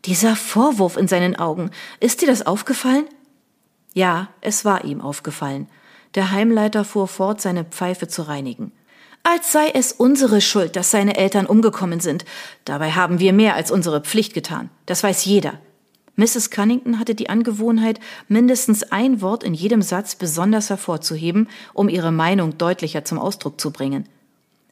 Dieser 0.05 0.37
Vorwurf 0.37 0.97
in 0.97 1.09
seinen 1.09 1.35
Augen, 1.35 1.73
ist 1.99 2.23
dir 2.23 2.29
das 2.29 2.47
aufgefallen? 2.47 3.07
Ja, 3.93 4.29
es 4.41 4.65
war 4.65 4.85
ihm 4.85 5.01
aufgefallen. 5.01 5.67
Der 6.15 6.31
Heimleiter 6.31 6.85
fuhr 6.85 7.09
fort, 7.09 7.41
seine 7.41 7.65
Pfeife 7.65 8.07
zu 8.07 8.23
reinigen 8.23 8.71
als 9.25 9.53
sei 9.53 9.69
es 9.75 9.93
unsere 9.93 10.41
Schuld, 10.41 10.75
dass 10.75 10.91
seine 10.91 11.19
Eltern 11.19 11.45
umgekommen 11.45 12.01
sind. 12.01 12.25
Dabei 12.65 12.93
haben 12.93 13.19
wir 13.19 13.35
mehr 13.35 13.57
als 13.57 13.71
unsere 13.71 14.01
Pflicht 14.01 14.33
getan. 14.33 14.71
Das 14.87 15.03
weiß 15.03 15.27
jeder. 15.27 15.61
Mrs. 16.19 16.51
Cunnington 16.51 16.99
hatte 16.99 17.15
die 17.15 17.31
Angewohnheit, 17.31 18.01
mindestens 18.27 18.83
ein 18.83 19.21
Wort 19.23 19.45
in 19.45 19.55
jedem 19.55 19.83
Satz 19.83 20.17
besonders 20.17 20.69
hervorzuheben, 20.69 21.49
um 21.75 21.89
ihre 21.89 22.11
Meinung 22.11 22.59
deutlicher 22.59 23.05
zum 23.05 23.21
Ausdruck 23.21 23.61
zu 23.61 23.71
bringen. 23.71 24.09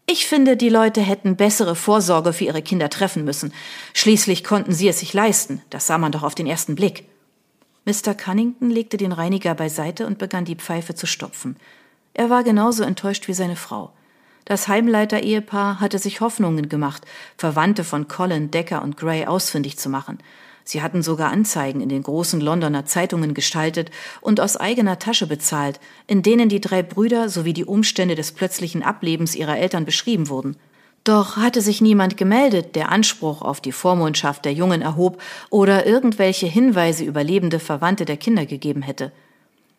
Ich 0.06 0.26
finde, 0.26 0.56
die 0.56 0.68
Leute 0.68 1.00
hätten 1.00 1.36
bessere 1.36 1.76
Vorsorge 1.76 2.32
für 2.32 2.44
ihre 2.44 2.62
Kinder 2.62 2.90
treffen 2.90 3.24
müssen. 3.24 3.52
Schließlich 3.94 4.42
konnten 4.42 4.72
sie 4.72 4.88
es 4.88 4.98
sich 4.98 5.14
leisten. 5.14 5.62
Das 5.70 5.86
sah 5.86 5.98
man 5.98 6.10
doch 6.10 6.24
auf 6.24 6.34
den 6.34 6.48
ersten 6.48 6.74
Blick. 6.74 7.04
Mr. 7.84 8.14
Cunnington 8.14 8.68
legte 8.68 8.96
den 8.96 9.12
Reiniger 9.12 9.54
beiseite 9.54 10.08
und 10.08 10.18
begann 10.18 10.44
die 10.44 10.56
Pfeife 10.56 10.96
zu 10.96 11.06
stopfen. 11.06 11.56
Er 12.12 12.28
war 12.28 12.42
genauso 12.42 12.82
enttäuscht 12.82 13.28
wie 13.28 13.34
seine 13.34 13.56
Frau. 13.56 13.92
Das 14.46 14.66
Heimleiter-Ehepaar 14.66 15.78
hatte 15.80 16.00
sich 16.00 16.20
Hoffnungen 16.20 16.68
gemacht, 16.68 17.04
Verwandte 17.36 17.84
von 17.84 18.08
Colin, 18.08 18.50
Decker 18.50 18.82
und 18.82 18.96
Gray 18.96 19.26
ausfindig 19.26 19.78
zu 19.78 19.88
machen. 19.88 20.18
Sie 20.68 20.82
hatten 20.82 21.00
sogar 21.00 21.30
Anzeigen 21.30 21.80
in 21.80 21.88
den 21.88 22.02
großen 22.02 22.40
Londoner 22.40 22.84
Zeitungen 22.84 23.34
gestaltet 23.34 23.92
und 24.20 24.40
aus 24.40 24.56
eigener 24.56 24.98
Tasche 24.98 25.28
bezahlt, 25.28 25.78
in 26.08 26.24
denen 26.24 26.48
die 26.48 26.60
drei 26.60 26.82
Brüder 26.82 27.28
sowie 27.28 27.52
die 27.52 27.64
Umstände 27.64 28.16
des 28.16 28.32
plötzlichen 28.32 28.82
Ablebens 28.82 29.36
ihrer 29.36 29.56
Eltern 29.56 29.84
beschrieben 29.84 30.28
wurden. 30.28 30.56
Doch 31.04 31.36
hatte 31.36 31.60
sich 31.60 31.80
niemand 31.80 32.16
gemeldet, 32.16 32.74
der 32.74 32.90
Anspruch 32.90 33.42
auf 33.42 33.60
die 33.60 33.70
Vormundschaft 33.70 34.44
der 34.44 34.54
Jungen 34.54 34.82
erhob 34.82 35.22
oder 35.50 35.86
irgendwelche 35.86 36.46
Hinweise 36.48 37.04
über 37.04 37.22
lebende 37.22 37.60
Verwandte 37.60 38.04
der 38.04 38.16
Kinder 38.16 38.44
gegeben 38.44 38.82
hätte. 38.82 39.12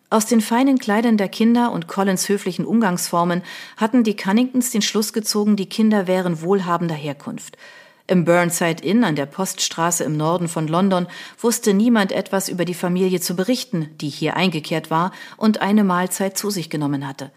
Aus 0.10 0.26
den 0.26 0.40
feinen 0.40 0.80
Kleidern 0.80 1.18
der 1.18 1.28
Kinder 1.28 1.74
und 1.74 1.90
Collins 1.90 2.30
höflichen 2.30 2.64
Umgangsformen 2.64 3.44
hatten 3.76 4.06
die 4.06 4.16
Cunningtons 4.16 4.72
den 4.72 4.82
Schluss 4.82 5.12
gezogen, 5.12 5.58
die 5.58 5.68
Kinder 5.68 6.08
wären 6.08 6.42
wohlhabender 6.42 6.96
Herkunft. 6.96 7.58
Im 8.10 8.24
Burnside 8.24 8.84
Inn 8.84 9.04
an 9.04 9.18
der 9.18 9.26
Poststraße 9.26 10.06
im 10.06 10.16
Norden 10.16 10.48
von 10.48 10.70
London 10.70 11.08
wusste 11.42 11.74
niemand 11.74 12.14
etwas 12.14 12.48
über 12.48 12.64
die 12.64 12.74
Familie 12.74 13.20
zu 13.20 13.36
berichten, 13.36 13.90
die 14.00 14.08
hier 14.08 14.38
eingekehrt 14.38 14.90
war 14.90 15.12
und 15.36 15.62
eine 15.62 15.84
Mahlzeit 15.84 16.38
zu 16.38 16.50
sich 16.50 16.70
genommen 16.70 17.06
hatte. 17.06 17.32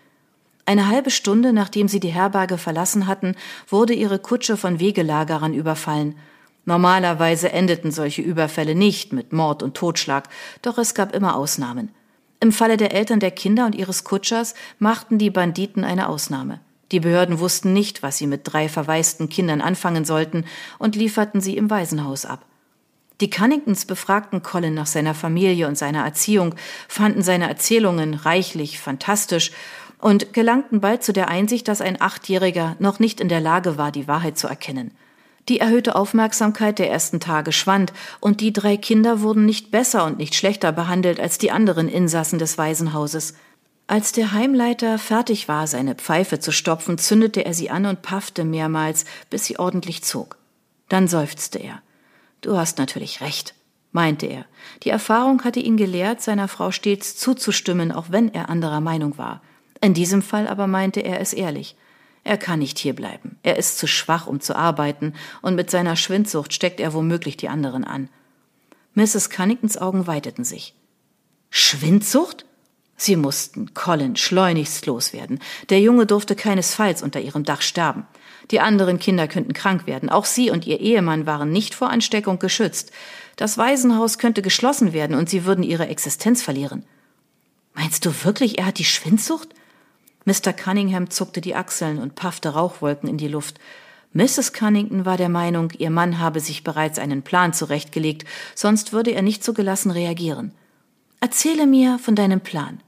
Eine 0.67 0.87
halbe 0.87 1.11
Stunde 1.11 1.53
nachdem 1.53 1.89
sie 1.89 1.99
die 1.99 2.15
Herberge 2.15 2.57
verlassen 2.57 3.09
hatten, 3.09 3.35
wurde 3.69 3.95
ihre 3.95 4.21
Kutsche 4.21 4.57
von 4.57 4.79
Wegelagerern 4.79 5.55
überfallen. 5.55 6.15
Normalerweise 6.65 7.51
endeten 7.51 7.91
solche 7.91 8.23
Überfälle 8.23 8.77
nicht 8.77 9.13
mit 9.13 9.33
Mord 9.33 9.65
und 9.65 9.77
Totschlag, 9.77 10.29
doch 10.63 10.79
es 10.79 10.95
gab 10.95 11.13
immer 11.17 11.35
Ausnahmen. 11.35 11.91
Im 12.39 12.53
Falle 12.53 12.77
der 12.77 12.95
Eltern 12.95 13.19
der 13.19 13.33
Kinder 13.33 13.67
und 13.67 13.75
ihres 13.75 14.05
Kutschers 14.05 14.55
machten 14.79 15.19
die 15.19 15.31
Banditen 15.31 15.83
eine 15.83 16.09
Ausnahme. 16.09 16.61
Die 16.93 17.01
Behörden 17.01 17.39
wussten 17.39 17.73
nicht, 17.73 18.03
was 18.03 18.19
sie 18.19 18.27
mit 18.27 18.43
drei 18.45 18.69
verwaisten 18.69 19.29
Kindern 19.29 19.61
anfangen 19.61 20.05
sollten 20.05 20.45
und 20.79 20.97
lieferten 20.97 21.41
sie 21.41 21.57
im 21.57 21.71
Waisenhaus 21.71 22.25
ab. 22.25 22.45
Die 23.21 23.31
Cunningtons 23.31 23.85
befragten 23.85 24.43
Colin 24.43 24.75
nach 24.75 24.87
seiner 24.87 25.15
Familie 25.15 25.69
und 25.69 25.77
seiner 25.77 26.05
Erziehung, 26.05 26.55
fanden 26.89 27.23
seine 27.23 27.49
Erzählungen 27.49 28.15
reichlich 28.15 28.81
fantastisch 28.81 29.53
und 29.99 30.33
gelangten 30.33 30.81
bald 30.81 31.05
zu 31.05 31.13
der 31.13 31.29
Einsicht, 31.29 31.69
dass 31.69 31.83
ein 31.83 32.01
Achtjähriger 32.01 32.77
noch 32.79 32.99
nicht 32.99 33.21
in 33.21 33.29
der 33.29 33.41
Lage 33.41 33.77
war, 33.77 33.93
die 33.93 34.09
Wahrheit 34.09 34.39
zu 34.39 34.49
erkennen. 34.49 34.93
Die 35.49 35.61
erhöhte 35.61 35.97
Aufmerksamkeit 35.97 36.79
der 36.79 36.91
ersten 36.91 37.21
Tage 37.21 37.53
schwand, 37.53 37.93
und 38.21 38.41
die 38.41 38.53
drei 38.53 38.77
Kinder 38.77 39.21
wurden 39.21 39.45
nicht 39.45 39.71
besser 39.71 40.05
und 40.05 40.19
nicht 40.19 40.35
schlechter 40.35 40.73
behandelt 40.73 41.21
als 41.21 41.39
die 41.39 41.51
anderen 41.51 41.89
Insassen 41.89 42.39
des 42.39 42.57
Waisenhauses. 42.57 43.35
Als 43.91 44.13
der 44.13 44.31
Heimleiter 44.31 45.01
fertig 45.01 45.49
war, 45.49 45.67
seine 45.67 45.97
Pfeife 45.97 46.39
zu 46.39 46.53
stopfen, 46.53 46.97
zündete 46.97 47.45
er 47.45 47.55
sie 47.55 47.71
an 47.71 47.87
und 47.87 48.03
paffte 48.03 48.45
mehrmals, 48.45 49.05
bis 49.31 49.47
sie 49.47 49.59
ordentlich 49.59 50.05
zog. 50.05 50.37
Dann 50.89 51.09
seufzte 51.09 51.59
er. 51.59 51.83
Du 52.41 52.57
hast 52.57 52.79
natürlich 52.79 53.21
recht, 53.21 53.53
meinte 53.91 54.27
er. 54.27 54.45
Die 54.85 54.91
Erfahrung 54.91 55.43
hatte 55.43 55.59
ihn 55.59 55.77
gelehrt, 55.77 56.23
seiner 56.23 56.47
Frau 56.47 56.71
stets 56.71 57.17
zuzustimmen, 57.17 57.91
auch 57.91 58.11
wenn 58.11 58.33
er 58.33 58.49
anderer 58.49 58.81
Meinung 58.81 59.19
war. 59.19 59.43
In 59.81 59.93
diesem 59.93 60.23
Fall 60.23 60.47
aber 60.47 60.69
meinte 60.69 61.01
er 61.01 61.19
es 61.19 61.33
ehrlich. 61.33 61.75
Er 62.23 62.39
kann 62.39 62.61
nicht 62.61 62.79
hierbleiben. 62.79 63.39
Er 63.43 63.57
ist 63.57 63.77
zu 63.77 63.89
schwach, 63.89 64.29
um 64.29 64.39
zu 64.39 64.55
arbeiten, 64.55 65.15
und 65.43 65.57
mit 65.57 65.69
seiner 65.69 65.97
Schwindsucht 65.97 66.53
steckt 66.53 66.79
er 66.79 66.95
womöglich 66.95 67.37
die 67.37 67.49
anderen 67.49 67.83
an. 67.83 68.09
Mrs. 68.95 69.31
Cunningtons 69.31 69.79
Augen 69.79 70.07
weiteten 70.07 70.45
sich. 70.45 70.77
Schwindsucht? 71.51 72.47
Sie 73.03 73.17
mussten 73.17 73.73
Colin 73.73 74.15
schleunigst 74.15 74.85
loswerden. 74.85 75.39
Der 75.71 75.81
Junge 75.81 76.05
durfte 76.05 76.37
keinesfalls 76.37 77.03
unter 77.03 77.19
ihrem 77.19 77.45
Dach 77.45 77.63
sterben. 77.63 78.07
Die 78.51 78.61
anderen 78.61 78.99
Kinder 78.99 79.27
könnten 79.27 79.55
krank 79.55 79.87
werden. 79.87 80.11
Auch 80.11 80.27
sie 80.27 80.51
und 80.51 80.67
ihr 80.67 80.81
Ehemann 80.81 81.25
waren 81.25 81.51
nicht 81.51 81.75
vor 81.75 81.89
Ansteckung 81.89 82.39
geschützt. 82.39 82.93
Das 83.37 83.57
Waisenhaus 83.57 84.19
könnte 84.19 84.43
geschlossen 84.43 84.93
werden 84.93 85.17
und 85.17 85.31
sie 85.31 85.47
würden 85.47 85.65
ihre 85.65 85.89
Existenz 85.89 86.43
verlieren. 86.43 86.85
Meinst 87.73 88.05
du 88.05 88.13
wirklich, 88.23 88.59
er 88.59 88.67
hat 88.67 88.79
die 88.79 88.85
Schwindsucht? 88.85 89.49
Mr. 90.27 90.53
Cunningham 90.53 91.09
zuckte 91.09 91.41
die 91.41 91.55
Achseln 91.55 91.99
und 91.99 92.17
paffte 92.17 92.51
Rauchwolken 92.51 93.09
in 93.09 93.17
die 93.17 93.29
Luft. 93.29 93.59
Mrs. 94.13 94.53
Cunnington 94.53 95.07
war 95.07 95.17
der 95.17 95.31
Meinung, 95.31 95.73
ihr 95.79 95.89
Mann 95.89 96.19
habe 96.19 96.41
sich 96.41 96.65
bereits 96.65 96.99
einen 96.99 97.23
Plan 97.23 97.55
zurechtgelegt, 97.55 98.27
sonst 98.55 98.93
würde 98.93 99.13
er 99.13 99.23
nicht 99.23 99.43
so 99.43 99.55
gelassen 99.55 99.91
reagieren. 99.91 100.53
Erzähle 101.21 101.67
mir 101.67 101.99
von 101.99 102.15
deinem 102.15 102.43
Plan. 102.43 102.83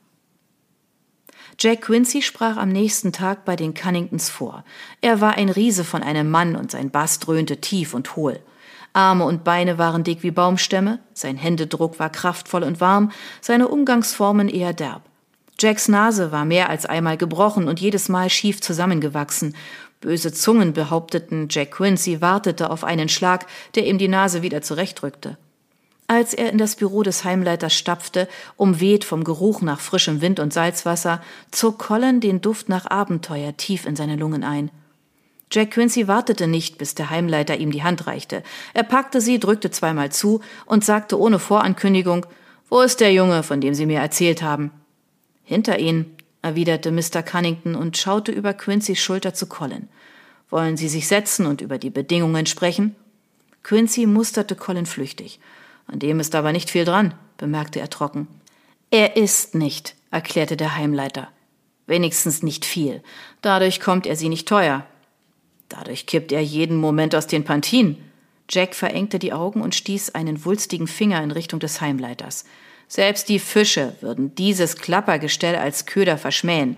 Jack 1.58 1.82
Quincy 1.82 2.22
sprach 2.22 2.56
am 2.56 2.70
nächsten 2.70 3.12
Tag 3.12 3.44
bei 3.44 3.56
den 3.56 3.74
Cunningtons 3.74 4.30
vor. 4.30 4.64
Er 5.00 5.20
war 5.20 5.36
ein 5.36 5.48
Riese 5.48 5.84
von 5.84 6.02
einem 6.02 6.30
Mann 6.30 6.56
und 6.56 6.70
sein 6.70 6.90
Bass 6.90 7.18
dröhnte 7.18 7.58
tief 7.58 7.94
und 7.94 8.16
hohl. 8.16 8.40
Arme 8.94 9.24
und 9.24 9.44
Beine 9.44 9.78
waren 9.78 10.04
dick 10.04 10.22
wie 10.22 10.30
Baumstämme, 10.30 10.98
sein 11.14 11.36
Händedruck 11.36 11.98
war 11.98 12.10
kraftvoll 12.10 12.62
und 12.62 12.80
warm, 12.80 13.10
seine 13.40 13.68
Umgangsformen 13.68 14.48
eher 14.48 14.72
derb. 14.72 15.02
Jacks 15.58 15.88
Nase 15.88 16.32
war 16.32 16.44
mehr 16.44 16.68
als 16.68 16.86
einmal 16.86 17.16
gebrochen 17.16 17.68
und 17.68 17.80
jedes 17.80 18.08
Mal 18.08 18.28
schief 18.28 18.60
zusammengewachsen. 18.60 19.54
Böse 20.00 20.32
Zungen 20.32 20.72
behaupteten, 20.72 21.46
Jack 21.48 21.72
Quincy 21.72 22.20
wartete 22.20 22.70
auf 22.70 22.82
einen 22.82 23.08
Schlag, 23.08 23.46
der 23.76 23.86
ihm 23.86 23.98
die 23.98 24.08
Nase 24.08 24.42
wieder 24.42 24.60
zurechtrückte. 24.62 25.38
Als 26.08 26.34
er 26.34 26.50
in 26.50 26.58
das 26.58 26.76
Büro 26.76 27.02
des 27.02 27.24
Heimleiters 27.24 27.74
stapfte, 27.74 28.28
umweht 28.56 29.04
vom 29.04 29.24
Geruch 29.24 29.62
nach 29.62 29.80
frischem 29.80 30.20
Wind 30.20 30.40
und 30.40 30.52
Salzwasser, 30.52 31.22
zog 31.50 31.78
Colin 31.78 32.20
den 32.20 32.40
Duft 32.40 32.68
nach 32.68 32.90
Abenteuer 32.90 33.56
tief 33.56 33.86
in 33.86 33.96
seine 33.96 34.16
Lungen 34.16 34.44
ein. 34.44 34.70
Jack 35.50 35.72
Quincy 35.72 36.08
wartete 36.08 36.46
nicht, 36.46 36.78
bis 36.78 36.94
der 36.94 37.10
Heimleiter 37.10 37.58
ihm 37.58 37.72
die 37.72 37.82
Hand 37.82 38.06
reichte. 38.06 38.42
Er 38.72 38.84
packte 38.84 39.20
sie, 39.20 39.38
drückte 39.38 39.70
zweimal 39.70 40.10
zu 40.10 40.40
und 40.64 40.84
sagte 40.84 41.18
ohne 41.18 41.38
Vorankündigung, 41.38 42.26
wo 42.70 42.80
ist 42.80 43.00
der 43.00 43.12
Junge, 43.12 43.42
von 43.42 43.60
dem 43.60 43.74
Sie 43.74 43.84
mir 43.84 44.00
erzählt 44.00 44.40
haben? 44.40 44.70
Hinter 45.44 45.78
Ihnen, 45.78 46.16
erwiderte 46.40 46.90
Mr. 46.90 47.22
Cunnington 47.22 47.74
und 47.74 47.98
schaute 47.98 48.32
über 48.32 48.54
Quincy's 48.54 48.98
Schulter 48.98 49.34
zu 49.34 49.46
Colin. 49.46 49.88
Wollen 50.48 50.78
Sie 50.78 50.88
sich 50.88 51.06
setzen 51.06 51.44
und 51.44 51.60
über 51.60 51.76
die 51.76 51.90
Bedingungen 51.90 52.46
sprechen? 52.46 52.96
Quincy 53.62 54.06
musterte 54.06 54.56
Colin 54.56 54.86
flüchtig. 54.86 55.38
An 55.86 55.98
dem 55.98 56.20
ist 56.20 56.34
aber 56.34 56.52
nicht 56.52 56.70
viel 56.70 56.84
dran, 56.84 57.14
bemerkte 57.36 57.80
er 57.80 57.90
trocken. 57.90 58.28
Er 58.90 59.16
ist 59.16 59.54
nicht, 59.54 59.94
erklärte 60.10 60.56
der 60.56 60.76
Heimleiter. 60.76 61.28
Wenigstens 61.86 62.42
nicht 62.42 62.64
viel. 62.64 63.02
Dadurch 63.40 63.80
kommt 63.80 64.06
er 64.06 64.16
sie 64.16 64.28
nicht 64.28 64.48
teuer. 64.48 64.86
Dadurch 65.68 66.06
kippt 66.06 66.32
er 66.32 66.42
jeden 66.42 66.76
Moment 66.76 67.14
aus 67.14 67.26
den 67.26 67.44
Pantinen. 67.44 67.96
Jack 68.50 68.74
verengte 68.74 69.18
die 69.18 69.32
Augen 69.32 69.62
und 69.62 69.74
stieß 69.74 70.10
einen 70.14 70.44
wulstigen 70.44 70.86
Finger 70.86 71.22
in 71.22 71.30
Richtung 71.30 71.60
des 71.60 71.80
Heimleiters. 71.80 72.44
Selbst 72.88 73.30
die 73.30 73.38
Fische 73.38 73.96
würden 74.02 74.34
dieses 74.34 74.76
Klappergestell 74.76 75.56
als 75.56 75.86
Köder 75.86 76.18
verschmähen. 76.18 76.76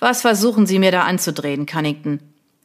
Was 0.00 0.22
versuchen 0.22 0.66
Sie 0.66 0.80
mir 0.80 0.90
da 0.90 1.02
anzudrehen, 1.02 1.66
Cunnington? 1.66 2.18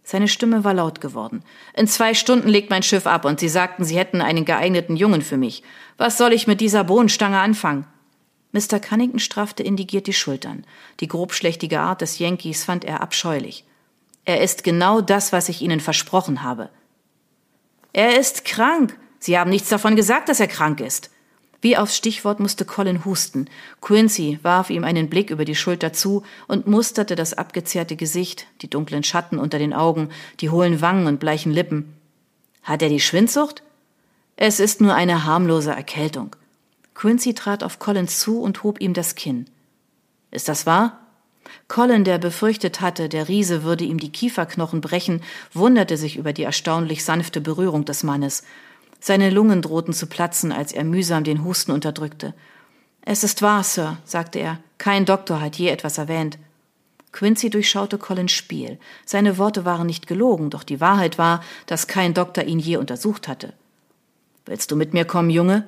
Seine 0.10 0.30
Stimme 0.30 0.63
war 0.63 0.74
laut 0.74 1.02
geworden. 1.02 1.43
In 1.74 1.86
zwei 1.86 2.13
Stunden 2.13 2.48
legt 2.48 2.70
mein 2.70 2.82
Schiff 2.82 3.06
ab 3.06 3.26
und 3.26 3.41
Sie 3.41 3.50
sagten, 3.50 3.84
Sie 3.84 3.98
hätten 3.98 4.22
einen 4.22 4.46
geeigneten 4.46 4.96
Jungen 4.96 5.22
für 5.22 5.36
mich. 5.36 5.63
Was 5.98 6.17
soll 6.17 6.32
ich 6.32 6.48
mit 6.48 6.62
dieser 6.62 6.86
Bohnenstange 6.86 7.38
anfangen? 7.38 7.86
Mr. 8.54 8.80
Cunnington 8.80 9.20
straffte 9.20 9.63
indigiert 9.63 10.08
die 10.08 10.13
Schultern. 10.13 10.65
Die 11.02 11.10
grobschlächtige 11.10 11.82
Art 11.82 12.00
des 12.00 12.20
Yankees 12.20 12.63
fand 12.63 12.86
er 12.86 13.02
abscheulich. 13.02 13.65
Er 14.24 14.39
ist 14.41 14.63
genau 14.63 15.02
das, 15.02 15.34
was 15.34 15.50
ich 15.50 15.62
Ihnen 15.62 15.82
versprochen 15.82 16.41
habe. 16.41 16.70
Er 17.91 18.17
ist 18.17 18.46
krank. 18.46 18.98
Sie 19.20 19.38
haben 19.38 19.50
nichts 19.50 19.67
davon 19.67 19.98
gesagt, 19.98 20.30
dass 20.30 20.39
er 20.39 20.48
krank 20.48 20.80
ist. 20.80 21.10
Wie 21.62 21.76
aufs 21.76 21.98
Stichwort 21.98 22.39
musste 22.39 22.65
Colin 22.65 23.04
husten. 23.04 23.50
Quincy 23.82 24.39
warf 24.43 24.70
ihm 24.70 24.84
einen 24.84 25.10
Blick 25.10 25.32
über 25.32 25.43
die 25.43 25.56
Schulter 25.56 25.91
zu 25.91 26.24
und 26.48 26.67
musterte 26.67 27.15
das 27.15 27.34
abgezehrte 27.34 27.96
Gesicht, 27.96 28.48
die 28.62 28.70
dunklen 28.70 29.04
Schatten 29.04 29.39
unter 29.39 29.58
den 29.58 29.74
Augen, 29.74 30.10
die 30.39 30.50
hohlen 30.50 30.82
Wangen 30.82 31.08
und 31.08 31.20
bleichen 31.20 31.52
Lippen. 31.52 31.93
Hat 32.62 32.82
er 32.82 32.89
die 32.89 33.00
Schwindsucht? 33.00 33.63
Es 34.36 34.60
ist 34.60 34.82
nur 34.82 34.93
eine 34.93 35.26
harmlose 35.26 35.72
Erkältung. 35.72 36.36
Quincy 36.93 37.34
trat 37.34 37.63
auf 37.63 37.80
Colin 37.80 38.08
zu 38.08 38.39
und 38.41 38.63
hob 38.63 38.80
ihm 38.80 38.93
das 38.93 39.15
Kinn. 39.15 39.48
Ist 40.30 40.48
das 40.48 40.65
wahr? 40.65 41.00
Colin, 41.67 42.04
der 42.04 42.17
befürchtet 42.17 42.82
hatte, 42.82 43.10
der 43.10 43.28
Riese 43.28 43.63
würde 43.63 43.84
ihm 43.84 44.00
die 44.00 44.12
Kieferknochen 44.12 44.82
brechen, 44.82 45.22
wunderte 45.54 45.98
sich 45.98 46.17
über 46.17 46.34
die 46.34 46.43
erstaunlich 46.43 47.04
sanfte 47.04 47.41
Berührung 47.41 47.86
des 47.86 48.04
Mannes. 48.04 48.43
Seine 49.00 49.30
Lungen 49.30 49.62
drohten 49.62 49.94
zu 49.94 50.08
platzen, 50.08 50.52
als 50.52 50.72
er 50.72 50.84
mühsam 50.84 51.24
den 51.24 51.44
Husten 51.44 51.72
unterdrückte. 51.72 52.34
Es 53.02 53.24
ist 53.24 53.42
wahr, 53.42 53.64
Sir, 53.64 53.98
sagte 54.04 54.40
er. 54.40 54.60
Kein 54.78 55.06
Doktor 55.06 55.40
hat 55.40 55.56
je 55.56 55.70
etwas 55.70 55.98
erwähnt. 55.98 56.38
Quincy 57.14 57.50
durchschaute 57.50 57.98
Collins 57.98 58.32
Spiel. 58.32 58.80
Seine 59.06 59.38
Worte 59.38 59.66
waren 59.66 59.88
nicht 59.88 60.08
gelogen, 60.08 60.50
doch 60.50 60.64
die 60.64 60.82
Wahrheit 60.82 61.18
war, 61.18 61.42
dass 61.66 61.88
kein 61.88 62.14
Doktor 62.14 62.44
ihn 62.44 62.60
je 62.60 62.78
untersucht 62.78 63.28
hatte. 63.28 63.54
Willst 64.46 64.72
du 64.72 64.76
mit 64.76 64.94
mir 64.94 65.06
kommen, 65.06 65.30
Junge? 65.30 65.66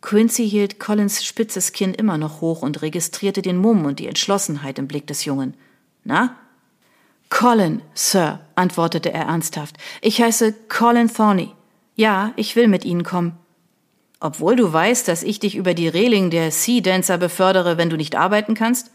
Quincy 0.00 0.48
hielt 0.48 0.78
Collins 0.78 1.24
spitzes 1.24 1.72
Kinn 1.72 1.92
immer 1.92 2.18
noch 2.18 2.40
hoch 2.40 2.62
und 2.62 2.82
registrierte 2.82 3.42
den 3.42 3.56
Mumm 3.56 3.84
und 3.84 3.98
die 3.98 4.06
Entschlossenheit 4.06 4.78
im 4.78 4.86
Blick 4.86 5.06
des 5.06 5.24
Jungen. 5.24 5.54
Na? 6.04 6.36
Colin, 7.30 7.82
Sir, 7.94 8.40
antwortete 8.54 9.12
er 9.12 9.24
ernsthaft. 9.24 9.76
Ich 10.00 10.22
heiße 10.22 10.54
Colin 10.68 11.12
Thorny. 11.12 11.55
Ja, 11.96 12.32
ich 12.36 12.54
will 12.54 12.68
mit 12.68 12.84
Ihnen 12.84 13.04
kommen. 13.04 13.38
Obwohl 14.20 14.54
du 14.54 14.72
weißt, 14.72 15.08
dass 15.08 15.22
ich 15.22 15.40
dich 15.40 15.56
über 15.56 15.74
die 15.74 15.88
Reling 15.88 16.30
der 16.30 16.50
Sea 16.50 16.80
Dancer 16.80 17.18
befördere, 17.18 17.78
wenn 17.78 17.90
du 17.90 17.96
nicht 17.96 18.16
arbeiten 18.16 18.54
kannst? 18.54 18.90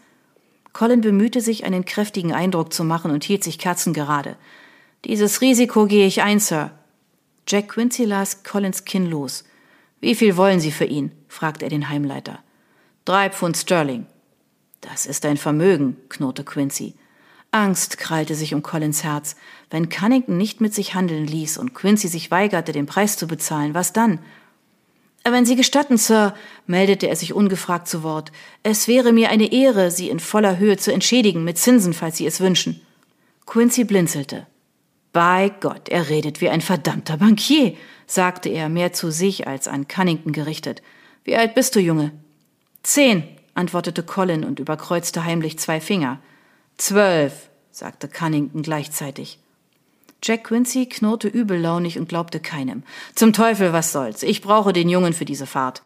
Colin 0.72 1.00
bemühte 1.00 1.40
sich, 1.40 1.64
einen 1.64 1.84
kräftigen 1.84 2.32
Eindruck 2.32 2.72
zu 2.72 2.84
machen 2.84 3.10
und 3.10 3.24
hielt 3.24 3.44
sich 3.44 3.58
kerzengerade. 3.58 4.36
Dieses 5.04 5.40
Risiko 5.40 5.86
gehe 5.86 6.06
ich 6.06 6.22
ein, 6.22 6.38
Sir. 6.38 6.70
Jack 7.46 7.70
Quincy 7.70 8.04
las 8.04 8.44
Collins 8.44 8.84
Kinn 8.84 9.10
los. 9.10 9.44
Wie 10.00 10.14
viel 10.14 10.36
wollen 10.36 10.60
Sie 10.60 10.72
für 10.72 10.84
ihn? 10.84 11.12
fragte 11.28 11.66
er 11.66 11.70
den 11.70 11.88
Heimleiter. 11.88 12.38
Drei 13.04 13.30
Pfund 13.30 13.56
Sterling. 13.56 14.06
Das 14.80 15.06
ist 15.06 15.26
ein 15.26 15.36
Vermögen, 15.36 15.96
knurrte 16.08 16.44
Quincy. 16.44 16.94
Angst 17.52 17.98
krallte 17.98 18.34
sich 18.34 18.54
um 18.54 18.62
Collins 18.62 19.04
Herz. 19.04 19.36
Wenn 19.70 19.90
Cunnington 19.90 20.38
nicht 20.38 20.62
mit 20.62 20.74
sich 20.74 20.94
handeln 20.94 21.26
ließ 21.26 21.58
und 21.58 21.74
Quincy 21.74 22.08
sich 22.08 22.30
weigerte, 22.30 22.72
den 22.72 22.86
Preis 22.86 23.18
zu 23.18 23.26
bezahlen, 23.26 23.74
was 23.74 23.92
dann? 23.92 24.20
Wenn 25.22 25.44
Sie 25.44 25.54
gestatten, 25.54 25.98
Sir, 25.98 26.34
meldete 26.66 27.08
er 27.08 27.14
sich 27.14 27.34
ungefragt 27.34 27.86
zu 27.86 28.02
Wort, 28.02 28.32
es 28.62 28.88
wäre 28.88 29.12
mir 29.12 29.28
eine 29.28 29.52
Ehre, 29.52 29.90
Sie 29.90 30.08
in 30.08 30.18
voller 30.18 30.58
Höhe 30.58 30.78
zu 30.78 30.92
entschädigen, 30.92 31.44
mit 31.44 31.58
Zinsen, 31.58 31.92
falls 31.92 32.16
Sie 32.16 32.26
es 32.26 32.40
wünschen. 32.40 32.80
Quincy 33.46 33.84
blinzelte. 33.84 34.46
Bei 35.12 35.52
Gott, 35.60 35.90
er 35.90 36.08
redet 36.08 36.40
wie 36.40 36.48
ein 36.48 36.62
verdammter 36.62 37.18
Bankier, 37.18 37.76
sagte 38.06 38.48
er 38.48 38.70
mehr 38.70 38.94
zu 38.94 39.10
sich 39.12 39.46
als 39.46 39.68
an 39.68 39.86
Cunnington 39.88 40.32
gerichtet. 40.32 40.82
Wie 41.22 41.36
alt 41.36 41.54
bist 41.54 41.76
du, 41.76 41.80
Junge? 41.80 42.12
Zehn, 42.82 43.24
antwortete 43.54 44.02
Colin 44.02 44.42
und 44.42 44.58
überkreuzte 44.58 45.24
heimlich 45.24 45.58
zwei 45.58 45.80
Finger. 45.80 46.18
Zwölf, 46.76 47.50
sagte 47.70 48.08
Cunnington 48.08 48.62
gleichzeitig. 48.62 49.38
Jack 50.22 50.44
Quincy 50.44 50.86
knurrte 50.86 51.28
übellaunig 51.28 51.98
und 51.98 52.08
glaubte 52.08 52.38
keinem. 52.38 52.84
Zum 53.14 53.32
Teufel, 53.32 53.72
was 53.72 53.92
soll's? 53.92 54.22
Ich 54.22 54.40
brauche 54.40 54.72
den 54.72 54.88
Jungen 54.88 55.12
für 55.12 55.24
diese 55.24 55.46
Fahrt. 55.46 55.82